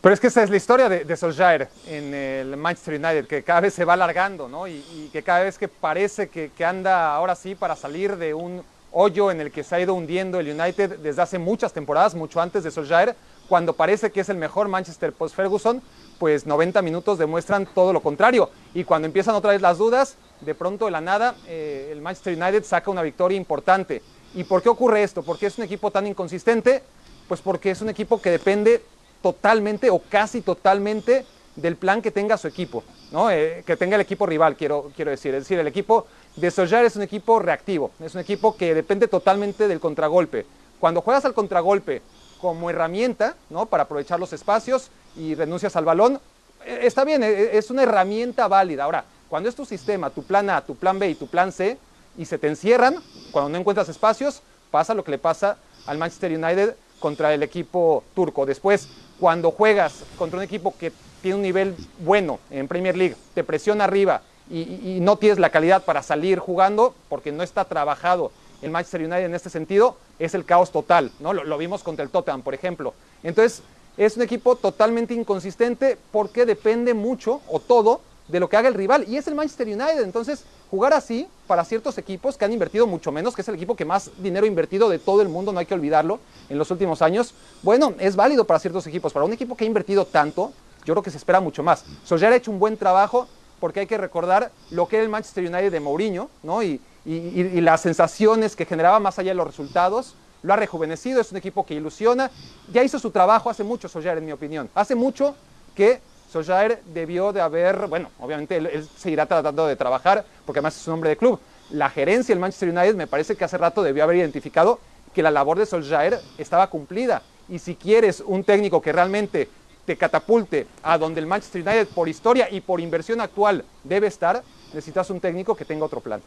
Pero 0.00 0.12
es 0.14 0.20
que 0.20 0.26
esa 0.26 0.42
es 0.42 0.50
la 0.50 0.56
historia 0.56 0.88
de, 0.88 1.04
de 1.04 1.16
Solskjaer 1.16 1.68
en 1.88 2.12
el 2.12 2.56
Manchester 2.58 2.94
United, 2.94 3.26
que 3.26 3.42
cada 3.42 3.60
vez 3.60 3.74
se 3.74 3.86
va 3.86 3.94
alargando, 3.94 4.48
¿no? 4.48 4.68
Y, 4.68 5.08
que 5.10 5.22
cada 5.22 5.44
vez 5.44 5.58
que 5.58 5.66
parece 5.66 6.28
que, 6.28 6.50
que, 6.56 6.64
anda 6.64 7.14
ahora 7.14 7.34
sí 7.34 7.54
para 7.54 7.74
salir 7.74 8.16
de 8.16 8.34
un 8.34 8.62
hoyo 8.92 9.30
en 9.30 9.40
el 9.40 9.50
que 9.50 9.64
se 9.64 9.74
ha 9.74 9.80
ido 9.80 9.94
hundiendo 9.94 10.38
el 10.38 10.48
United 10.48 10.98
desde 10.98 11.22
hace 11.22 11.38
muchas 11.38 11.72
temporadas, 11.72 12.14
mucho 12.14 12.40
antes 12.40 12.62
de 12.62 12.70
Solskjaer, 12.70 13.16
cuando 13.48 13.72
parece 13.72 14.12
que 14.12 14.20
es 14.20 14.28
el 14.28 14.36
mejor 14.36 14.68
Manchester 14.68 15.12
post-Ferguson, 15.12 15.82
pues 16.18 16.46
90 16.46 16.82
minutos 16.82 17.18
demuestran 17.18 17.66
todo 17.66 17.92
lo 17.92 18.00
contrario. 18.00 18.50
Y 18.74 18.84
cuando 18.84 19.06
empiezan 19.06 19.34
otra 19.34 19.52
vez 19.52 19.60
las 19.60 19.78
dudas, 19.78 20.16
de 20.40 20.54
pronto 20.54 20.86
de 20.86 20.90
la 20.90 21.00
nada, 21.00 21.34
eh, 21.46 21.88
el 21.92 22.00
Manchester 22.00 22.40
United 22.40 22.64
saca 22.64 22.90
una 22.90 23.02
victoria 23.02 23.36
importante. 23.36 24.02
¿Y 24.34 24.44
por 24.44 24.62
qué 24.62 24.68
ocurre 24.68 25.02
esto? 25.02 25.22
¿Por 25.22 25.38
qué 25.38 25.46
es 25.46 25.58
un 25.58 25.64
equipo 25.64 25.90
tan 25.90 26.06
inconsistente? 26.06 26.82
Pues 27.28 27.40
porque 27.40 27.70
es 27.70 27.80
un 27.80 27.88
equipo 27.88 28.20
que 28.20 28.30
depende 28.30 28.82
totalmente 29.22 29.90
o 29.90 30.00
casi 30.00 30.40
totalmente 30.40 31.24
del 31.56 31.76
plan 31.76 32.02
que 32.02 32.10
tenga 32.10 32.36
su 32.36 32.48
equipo, 32.48 32.82
¿no? 33.12 33.30
Eh, 33.30 33.62
que 33.64 33.76
tenga 33.76 33.94
el 33.94 34.00
equipo 34.00 34.26
rival, 34.26 34.56
quiero, 34.56 34.90
quiero 34.96 35.10
decir. 35.10 35.34
Es 35.34 35.44
decir, 35.44 35.58
el 35.58 35.68
equipo 35.68 36.06
de 36.36 36.50
Solskjaer 36.50 36.86
es 36.86 36.96
un 36.96 37.02
equipo 37.02 37.38
reactivo, 37.38 37.92
es 38.00 38.14
un 38.14 38.20
equipo 38.20 38.56
que 38.56 38.74
depende 38.74 39.06
totalmente 39.06 39.68
del 39.68 39.80
contragolpe. 39.80 40.46
Cuando 40.80 41.00
juegas 41.00 41.24
al 41.24 41.32
contragolpe 41.32 42.02
como 42.40 42.68
herramienta, 42.68 43.36
¿no? 43.50 43.66
Para 43.66 43.84
aprovechar 43.84 44.18
los 44.18 44.32
espacios 44.32 44.90
y 45.16 45.34
renuncias 45.34 45.76
al 45.76 45.84
balón, 45.84 46.20
eh, 46.64 46.80
está 46.82 47.04
bien, 47.04 47.22
eh, 47.22 47.56
es 47.56 47.70
una 47.70 47.82
herramienta 47.82 48.48
válida. 48.48 48.84
Ahora, 48.84 49.04
cuando 49.28 49.48
es 49.48 49.54
tu 49.54 49.64
sistema, 49.64 50.10
tu 50.10 50.22
plan 50.22 50.50
A, 50.50 50.60
tu 50.60 50.76
plan 50.76 50.98
B 50.98 51.10
y 51.10 51.14
tu 51.14 51.26
plan 51.26 51.52
C, 51.52 51.78
y 52.16 52.24
se 52.24 52.38
te 52.38 52.46
encierran, 52.46 52.96
cuando 53.32 53.50
no 53.50 53.58
encuentras 53.58 53.88
espacios, 53.88 54.42
pasa 54.70 54.94
lo 54.94 55.04
que 55.04 55.10
le 55.10 55.18
pasa 55.18 55.56
al 55.86 55.98
Manchester 55.98 56.32
United 56.32 56.76
contra 57.00 57.34
el 57.34 57.42
equipo 57.42 58.04
turco. 58.14 58.46
Después, 58.46 58.88
cuando 59.20 59.50
juegas 59.50 60.04
contra 60.16 60.38
un 60.38 60.44
equipo 60.44 60.74
que 60.78 60.92
tiene 61.22 61.36
un 61.36 61.42
nivel 61.42 61.74
bueno 61.98 62.38
en 62.50 62.68
Premier 62.68 62.96
League, 62.96 63.16
te 63.34 63.44
presiona 63.44 63.84
arriba 63.84 64.22
y, 64.50 64.98
no 65.00 65.16
tienes 65.16 65.38
la 65.38 65.50
calidad 65.50 65.84
para 65.84 66.02
salir 66.02 66.38
jugando 66.38 66.94
porque 67.08 67.32
no 67.32 67.42
está 67.42 67.64
trabajado 67.64 68.30
el 68.62 68.70
Manchester 68.70 69.02
United 69.02 69.24
en 69.24 69.34
este 69.34 69.50
sentido, 69.50 69.96
es 70.18 70.34
el 70.34 70.44
caos 70.44 70.70
total, 70.70 71.10
¿no? 71.20 71.32
Lo, 71.32 71.44
lo 71.44 71.58
vimos 71.58 71.82
contra 71.82 72.04
el 72.04 72.10
Tottenham, 72.10 72.42
por 72.42 72.54
ejemplo. 72.54 72.94
Entonces, 73.22 73.62
es 73.96 74.16
un 74.16 74.22
equipo 74.22 74.56
totalmente 74.56 75.14
inconsistente 75.14 75.96
porque 76.10 76.46
depende 76.46 76.94
mucho 76.94 77.40
o 77.48 77.60
todo 77.60 78.00
de 78.28 78.40
lo 78.40 78.48
que 78.48 78.56
haga 78.56 78.68
el 78.68 78.74
rival 78.74 79.04
y 79.08 79.16
es 79.16 79.26
el 79.26 79.34
Manchester 79.34 79.66
United. 79.66 80.02
Entonces, 80.02 80.44
jugar 80.70 80.92
así 80.92 81.28
para 81.46 81.64
ciertos 81.64 81.98
equipos 81.98 82.36
que 82.36 82.44
han 82.44 82.52
invertido 82.52 82.86
mucho 82.86 83.12
menos, 83.12 83.34
que 83.34 83.42
es 83.42 83.48
el 83.48 83.54
equipo 83.54 83.76
que 83.76 83.84
más 83.84 84.10
dinero 84.18 84.44
ha 84.44 84.48
invertido 84.48 84.88
de 84.88 84.98
todo 84.98 85.22
el 85.22 85.28
mundo, 85.28 85.52
no 85.52 85.60
hay 85.60 85.66
que 85.66 85.74
olvidarlo, 85.74 86.20
en 86.48 86.58
los 86.58 86.70
últimos 86.70 87.02
años, 87.02 87.34
bueno, 87.62 87.94
es 87.98 88.16
válido 88.16 88.44
para 88.44 88.58
ciertos 88.58 88.86
equipos. 88.86 89.12
Para 89.12 89.26
un 89.26 89.32
equipo 89.32 89.56
que 89.56 89.64
ha 89.64 89.66
invertido 89.66 90.06
tanto, 90.06 90.52
yo 90.84 90.94
creo 90.94 91.02
que 91.02 91.10
se 91.10 91.18
espera 91.18 91.40
mucho 91.40 91.62
más. 91.62 91.84
Solskjaer 92.04 92.32
ha 92.32 92.36
hecho 92.36 92.50
un 92.50 92.58
buen 92.58 92.76
trabajo 92.76 93.28
porque 93.60 93.80
hay 93.80 93.86
que 93.86 93.98
recordar 93.98 94.50
lo 94.70 94.88
que 94.88 94.96
era 94.96 95.04
el 95.04 95.10
Manchester 95.10 95.44
United 95.44 95.72
de 95.72 95.80
Mourinho, 95.80 96.28
¿no? 96.42 96.62
Y, 96.62 96.80
y, 97.06 97.12
y 97.12 97.60
las 97.60 97.82
sensaciones 97.82 98.56
que 98.56 98.66
generaba 98.66 98.98
más 99.00 99.18
allá 99.18 99.30
de 99.30 99.36
los 99.36 99.46
resultados. 99.46 100.14
Lo 100.44 100.52
ha 100.52 100.56
rejuvenecido, 100.56 101.22
es 101.22 101.32
un 101.32 101.38
equipo 101.38 101.64
que 101.64 101.74
ilusiona. 101.74 102.30
Ya 102.70 102.84
hizo 102.84 102.98
su 102.98 103.10
trabajo 103.10 103.48
hace 103.48 103.64
mucho 103.64 103.88
Solskjaer, 103.88 104.18
en 104.18 104.26
mi 104.26 104.32
opinión. 104.32 104.68
Hace 104.74 104.94
mucho 104.94 105.34
que 105.74 106.00
Solskjaer 106.30 106.82
debió 106.92 107.32
de 107.32 107.40
haber, 107.40 107.86
bueno, 107.86 108.10
obviamente 108.20 108.58
él, 108.58 108.66
él, 108.66 108.86
seguirá 108.94 109.24
tratando 109.24 109.66
de 109.66 109.74
trabajar, 109.74 110.22
porque 110.44 110.58
además 110.58 110.76
es 110.76 110.86
un 110.86 110.94
hombre 110.94 111.08
de 111.08 111.16
club. 111.16 111.40
La 111.70 111.88
gerencia 111.88 112.34
del 112.34 112.40
Manchester 112.40 112.68
United 112.68 112.94
me 112.94 113.06
parece 113.06 113.36
que 113.36 113.44
hace 113.44 113.56
rato 113.56 113.82
debió 113.82 114.04
haber 114.04 114.16
identificado 114.18 114.80
que 115.14 115.22
la 115.22 115.30
labor 115.30 115.58
de 115.58 115.64
Solskjaer 115.64 116.20
estaba 116.36 116.66
cumplida. 116.68 117.22
Y 117.48 117.58
si 117.58 117.74
quieres 117.74 118.20
un 118.20 118.44
técnico 118.44 118.82
que 118.82 118.92
realmente 118.92 119.48
te 119.86 119.96
catapulte 119.96 120.66
a 120.82 120.98
donde 120.98 121.20
el 121.20 121.26
Manchester 121.26 121.62
United 121.62 121.88
por 121.94 122.06
historia 122.06 122.48
y 122.50 122.60
por 122.60 122.80
inversión 122.80 123.22
actual 123.22 123.64
debe 123.82 124.08
estar, 124.08 124.42
necesitas 124.74 125.08
un 125.08 125.20
técnico 125.20 125.54
que 125.54 125.64
tenga 125.64 125.86
otro 125.86 126.00
plan. 126.00 126.20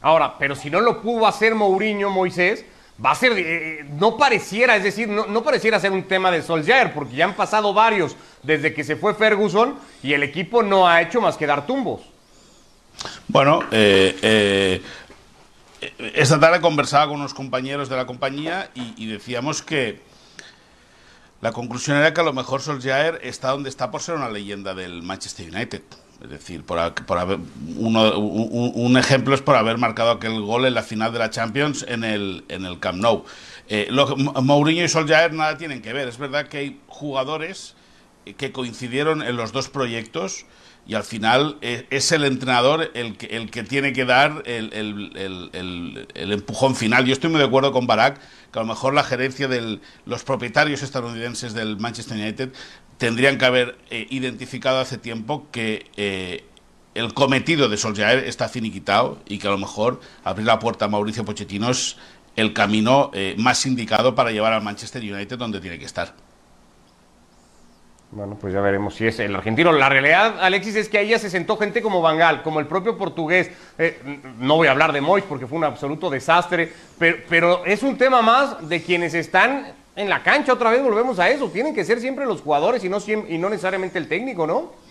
Ahora, 0.00 0.34
pero 0.38 0.56
si 0.56 0.70
no 0.70 0.80
lo 0.80 1.02
pudo 1.02 1.26
hacer 1.26 1.54
Mourinho, 1.54 2.08
Moisés, 2.08 2.64
va 3.02 3.10
a 3.10 3.14
ser, 3.14 3.32
eh, 3.36 3.84
no 3.98 4.16
pareciera, 4.16 4.76
es 4.76 4.84
decir, 4.84 5.08
no, 5.08 5.42
pareciera 5.42 5.80
ser 5.80 5.92
un 5.92 6.04
tema 6.04 6.30
de 6.30 6.42
Solskjaer, 6.42 6.92
porque 6.92 7.16
ya 7.16 7.24
han 7.24 7.34
pasado 7.34 7.72
varios 7.74 8.16
desde 8.42 8.72
que 8.72 8.84
se 8.84 8.96
fue 8.96 9.14
Ferguson 9.14 9.76
y 10.02 10.12
el 10.12 10.22
equipo 10.22 10.62
no 10.62 10.86
ha 10.86 11.02
hecho 11.02 11.20
más 11.20 11.36
que 11.36 11.46
dar 11.46 11.66
tumbos. 11.66 12.02
Bueno, 13.26 13.64
eh, 13.72 14.16
eh, 14.22 14.82
esta 16.14 16.38
tarde 16.38 16.60
conversaba 16.60 17.08
con 17.08 17.16
unos 17.16 17.34
compañeros 17.34 17.88
de 17.88 17.96
la 17.96 18.06
compañía 18.06 18.70
y, 18.74 18.94
y, 18.96 19.06
decíamos 19.06 19.62
que 19.62 20.00
la 21.40 21.52
conclusión 21.52 21.96
era 21.96 22.14
que 22.14 22.20
a 22.20 22.24
lo 22.24 22.32
mejor 22.32 22.62
Solskjaer 22.62 23.20
está 23.22 23.50
donde 23.50 23.68
está 23.68 23.90
por 23.90 24.00
ser 24.00 24.14
una 24.14 24.30
leyenda 24.30 24.74
del 24.74 25.02
Manchester 25.02 25.52
United. 25.52 25.82
Es 26.24 26.30
decir, 26.30 26.64
por, 26.64 26.94
por 27.04 27.18
haber, 27.18 27.38
uno, 27.76 28.18
un, 28.18 28.96
ejemplo 28.96 29.34
es 29.34 29.42
por 29.42 29.56
haber 29.56 29.76
marcado 29.76 30.10
aquel 30.10 30.40
gol 30.40 30.64
en 30.64 30.72
la 30.72 30.82
final 30.82 31.12
de 31.12 31.18
la 31.18 31.28
Champions 31.28 31.84
en 31.86 32.02
el, 32.02 32.44
en 32.48 32.64
el 32.64 32.80
Camp 32.80 32.98
Nou. 32.98 33.24
Eh, 33.68 33.88
lo, 33.90 34.16
Mourinho 34.16 34.82
y 34.82 34.88
Solskjaer 34.88 35.34
nada 35.34 35.58
tienen 35.58 35.82
que 35.82 35.92
ver. 35.92 36.08
Es 36.08 36.16
verdad 36.16 36.48
que 36.48 36.56
hay 36.56 36.80
jugadores 36.86 37.74
que 38.38 38.52
coincidieron 38.52 39.20
en 39.20 39.36
los 39.36 39.52
dos 39.52 39.68
proyectos 39.68 40.46
y 40.86 40.94
al 40.94 41.02
final 41.02 41.58
eh, 41.62 41.86
es 41.90 42.12
el 42.12 42.24
entrenador 42.24 42.90
el 42.94 43.16
que, 43.16 43.26
el 43.26 43.50
que 43.50 43.62
tiene 43.62 43.92
que 43.92 44.04
dar 44.04 44.42
el, 44.46 44.72
el, 44.72 46.32
empujón 46.32 46.76
final. 46.76 47.04
Yo 47.06 47.12
estoy 47.12 47.30
muy 47.30 47.38
de 47.38 47.46
acuerdo 47.46 47.72
con 47.72 47.86
Barak 47.86 48.20
que 48.52 48.58
a 48.58 48.62
lo 48.62 48.68
mejor 48.68 48.94
la 48.94 49.02
gerencia 49.02 49.48
de 49.48 49.80
los 50.06 50.24
propietarios 50.24 50.82
estadounidenses 50.82 51.54
del 51.54 51.78
Manchester 51.78 52.16
United 52.16 52.52
tendrían 52.98 53.38
que 53.38 53.44
haber 53.44 53.78
eh, 53.90 54.06
identificado 54.10 54.80
hace 54.80 54.98
tiempo 54.98 55.46
que 55.50 55.90
eh, 55.96 56.44
el 56.94 57.12
cometido 57.14 57.68
de 57.68 57.76
Solskjaer 57.76 58.24
está 58.24 58.48
finiquitado 58.48 59.18
y 59.26 59.38
que 59.38 59.48
a 59.48 59.50
lo 59.50 59.58
mejor 59.58 60.00
abrir 60.22 60.46
la 60.46 60.58
puerta 60.58 60.84
a 60.84 60.88
Mauricio 60.88 61.24
Pochettino 61.24 61.70
es 61.70 61.96
el 62.36 62.52
camino 62.52 63.10
eh, 63.12 63.34
más 63.38 63.66
indicado 63.66 64.14
para 64.14 64.30
llevar 64.30 64.52
al 64.52 64.62
Manchester 64.62 65.02
United 65.02 65.36
donde 65.36 65.60
tiene 65.60 65.78
que 65.78 65.84
estar. 65.84 66.12
Bueno, 68.10 68.38
pues 68.40 68.54
ya 68.54 68.60
veremos 68.60 68.94
si 68.94 69.08
es 69.08 69.18
el 69.18 69.34
argentino. 69.34 69.72
La 69.72 69.88
realidad, 69.88 70.36
Alexis, 70.40 70.76
es 70.76 70.88
que 70.88 70.98
ahí 70.98 71.08
ya 71.08 71.18
se 71.18 71.30
sentó 71.30 71.56
gente 71.56 71.82
como 71.82 72.00
Bangal, 72.00 72.44
como 72.44 72.60
el 72.60 72.66
propio 72.66 72.96
portugués. 72.96 73.50
No 74.38 74.54
voy 74.54 74.68
a 74.68 74.70
hablar 74.70 74.92
de 74.92 75.00
Mois 75.00 75.24
porque 75.28 75.48
fue 75.48 75.58
un 75.58 75.64
absoluto 75.64 76.10
desastre, 76.10 76.72
pero 76.96 77.64
es 77.64 77.82
un 77.82 77.98
tema 77.98 78.22
más 78.22 78.68
de 78.68 78.80
quienes 78.84 79.14
están 79.14 79.74
en 79.96 80.08
la 80.08 80.22
cancha. 80.22 80.52
Otra 80.52 80.70
vez 80.70 80.82
volvemos 80.82 81.18
a 81.18 81.28
eso. 81.30 81.48
Tienen 81.48 81.74
que 81.74 81.84
ser 81.84 82.00
siempre 82.00 82.26
los 82.26 82.40
jugadores 82.40 82.84
y 82.84 82.88
no, 82.88 82.98
y 83.06 83.38
no 83.38 83.48
necesariamente 83.48 83.98
el 83.98 84.08
técnico, 84.08 84.46
¿no? 84.46 84.84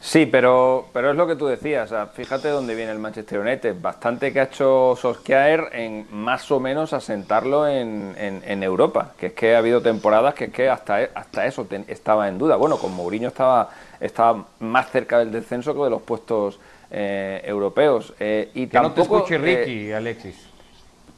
Sí, 0.00 0.26
pero, 0.26 0.86
pero 0.92 1.10
es 1.10 1.16
lo 1.16 1.26
que 1.26 1.36
tú 1.36 1.46
decías. 1.46 1.90
O 1.90 1.94
sea, 1.94 2.06
fíjate 2.06 2.48
dónde 2.48 2.74
viene 2.74 2.92
el 2.92 2.98
Manchester 2.98 3.40
United. 3.40 3.74
Bastante 3.80 4.32
que 4.32 4.40
ha 4.40 4.44
hecho 4.44 4.96
Solskjaer 4.96 5.70
en 5.72 6.06
más 6.10 6.50
o 6.50 6.60
menos 6.60 6.92
asentarlo 6.92 7.66
en, 7.66 8.14
en, 8.16 8.42
en, 8.46 8.62
Europa. 8.62 9.14
Que 9.18 9.26
es 9.26 9.32
que 9.32 9.56
ha 9.56 9.58
habido 9.58 9.80
temporadas 9.80 10.34
que 10.34 10.44
es 10.44 10.52
que 10.52 10.68
hasta, 10.68 11.08
hasta 11.14 11.46
eso 11.46 11.64
te, 11.64 11.84
estaba 11.88 12.28
en 12.28 12.38
duda. 12.38 12.56
Bueno, 12.56 12.78
con 12.78 12.94
Mourinho 12.94 13.28
estaba, 13.28 13.70
estaba 13.98 14.44
más 14.60 14.90
cerca 14.90 15.18
del 15.18 15.32
descenso 15.32 15.74
que 15.74 15.82
de 15.82 15.90
los 15.90 16.02
puestos 16.02 16.60
eh, 16.90 17.42
europeos. 17.44 18.14
Eh, 18.20 18.50
y 18.54 18.66
que 18.66 18.72
tampoco, 18.74 19.18
no 19.18 19.24
te 19.24 19.34
escuche 19.34 19.38
Ricky, 19.38 19.90
eh, 19.90 19.94
Alexis. 19.96 20.36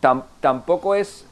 Tam, 0.01 0.23
tampoco 0.41 0.95
es 0.95 1.27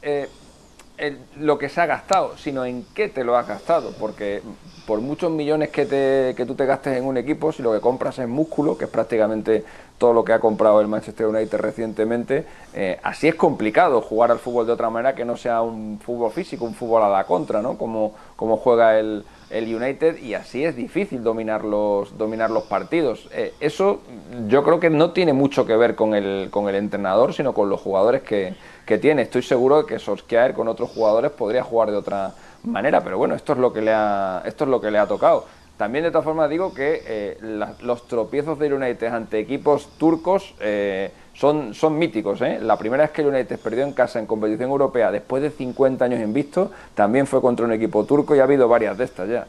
el, 0.97 1.19
lo 1.37 1.57
que 1.57 1.69
se 1.69 1.81
ha 1.81 1.85
gastado, 1.85 2.37
sino 2.37 2.65
en 2.65 2.85
qué 2.93 3.07
te 3.09 3.23
lo 3.23 3.37
has 3.37 3.47
gastado. 3.47 3.93
Porque 3.99 4.41
por 4.85 5.01
muchos 5.01 5.31
millones 5.31 5.69
que, 5.69 5.85
te, 5.85 6.33
que 6.35 6.45
tú 6.45 6.55
te 6.55 6.65
gastes 6.65 6.97
en 6.97 7.05
un 7.05 7.17
equipo, 7.17 7.51
si 7.51 7.61
lo 7.61 7.73
que 7.73 7.81
compras 7.81 8.19
es 8.19 8.27
músculo, 8.27 8.77
que 8.77 8.85
es 8.85 8.91
prácticamente 8.91 9.63
todo 9.97 10.13
lo 10.13 10.23
que 10.23 10.33
ha 10.33 10.39
comprado 10.39 10.79
el 10.79 10.87
Manchester 10.87 11.27
United 11.27 11.57
recientemente, 11.59 12.45
eh, 12.73 12.99
así 13.01 13.27
es 13.27 13.35
complicado 13.35 14.01
jugar 14.01 14.31
al 14.31 14.39
fútbol 14.39 14.67
de 14.67 14.73
otra 14.73 14.89
manera 14.89 15.15
que 15.15 15.25
no 15.25 15.37
sea 15.37 15.61
un 15.61 15.99
fútbol 15.99 16.31
físico, 16.31 16.65
un 16.65 16.75
fútbol 16.75 17.03
a 17.03 17.09
la 17.09 17.23
contra, 17.23 17.61
¿no? 17.61 17.77
Como, 17.77 18.13
como 18.35 18.57
juega 18.57 18.99
el, 18.99 19.25
el 19.49 19.75
United 19.75 20.17
y 20.19 20.33
así 20.33 20.63
es 20.63 20.75
difícil 20.75 21.23
dominar 21.23 21.63
los, 21.63 22.17
dominar 22.17 22.51
los 22.51 22.63
partidos. 22.63 23.27
Eh, 23.31 23.53
eso 23.59 24.01
yo 24.47 24.63
creo 24.63 24.79
que 24.79 24.89
no 24.89 25.11
tiene 25.11 25.33
mucho 25.33 25.65
que 25.65 25.75
ver 25.75 25.95
con 25.95 26.13
el, 26.13 26.49
con 26.51 26.69
el 26.69 26.75
entrenador, 26.75 27.33
sino 27.33 27.53
con 27.53 27.69
los 27.69 27.81
jugadores 27.81 28.21
que, 28.21 28.55
que 28.85 28.97
tiene. 28.97 29.23
Estoy 29.23 29.41
seguro 29.41 29.83
de 29.83 29.85
que 29.87 29.99
Solskjaer 29.99 30.53
con 30.53 30.67
otros 30.67 30.91
jugadores 30.91 31.31
podría 31.31 31.63
jugar 31.63 31.91
de 31.91 31.97
otra 31.97 32.33
manera, 32.63 33.01
pero 33.03 33.17
bueno, 33.17 33.35
esto 33.35 33.53
es 33.53 33.59
lo 33.59 33.71
que 33.73 33.81
le 33.81 33.93
ha, 33.93 34.43
esto 34.45 34.65
es 34.65 34.69
lo 34.69 34.81
que 34.81 34.91
le 34.91 34.99
ha 34.99 35.07
tocado. 35.07 35.45
También 35.77 36.03
de 36.03 36.09
todas 36.11 36.25
formas 36.25 36.49
digo 36.49 36.73
que 36.73 37.03
eh, 37.05 37.37
la- 37.41 37.75
los 37.81 38.07
tropiezos 38.07 38.57
del 38.57 38.73
United 38.73 39.07
ante 39.13 39.37
equipos 39.39 39.89
turcos 39.99 40.55
eh, 40.59 41.11
son, 41.35 41.73
son 41.75 41.97
míticos. 41.99 42.41
¿eh? 42.41 42.57
La 42.61 42.77
primera 42.77 43.03
vez 43.03 43.11
que 43.11 43.21
el 43.21 43.27
United 43.27 43.59
perdió 43.59 43.83
en 43.83 43.93
casa 43.93 44.17
en 44.17 44.25
competición 44.25 44.71
europea 44.71 45.11
después 45.11 45.43
de 45.43 45.51
50 45.51 46.03
años 46.03 46.19
invicto 46.19 46.71
también 46.95 47.27
fue 47.27 47.41
contra 47.41 47.65
un 47.65 47.71
equipo 47.73 48.05
turco 48.05 48.35
y 48.35 48.39
ha 48.39 48.43
habido 48.43 48.67
varias 48.67 48.97
de 48.97 49.03
estas 49.03 49.29
ya. 49.29 49.45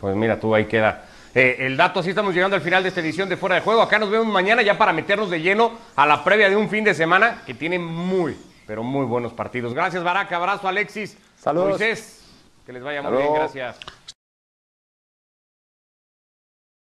Pues 0.00 0.14
mira, 0.16 0.38
tú 0.38 0.54
ahí 0.54 0.66
queda. 0.66 1.04
Eh, 1.34 1.56
el 1.60 1.76
dato, 1.78 2.00
así 2.00 2.10
estamos 2.10 2.34
llegando 2.34 2.56
al 2.56 2.60
final 2.62 2.82
de 2.82 2.90
esta 2.90 3.00
edición 3.00 3.28
de 3.30 3.38
Fuera 3.38 3.54
de 3.54 3.60
Juego. 3.62 3.80
Acá 3.80 3.98
nos 3.98 4.10
vemos 4.10 4.26
mañana 4.26 4.60
ya 4.60 4.76
para 4.76 4.92
meternos 4.92 5.30
de 5.30 5.40
lleno 5.40 5.72
a 5.96 6.06
la 6.06 6.22
previa 6.22 6.50
de 6.50 6.56
un 6.56 6.68
fin 6.68 6.84
de 6.84 6.92
semana 6.92 7.42
que 7.46 7.54
tiene 7.54 7.78
muy, 7.78 8.36
pero 8.66 8.82
muy 8.82 9.06
buenos 9.06 9.32
partidos. 9.32 9.72
Gracias, 9.72 10.04
Barack. 10.04 10.30
Abrazo, 10.32 10.68
Alexis. 10.68 11.16
Saludos. 11.38 11.70
Moisés, 11.70 12.20
que 12.66 12.74
les 12.74 12.82
vaya 12.82 13.00
muy 13.00 13.16
bien. 13.16 13.32
Gracias. 13.32 13.78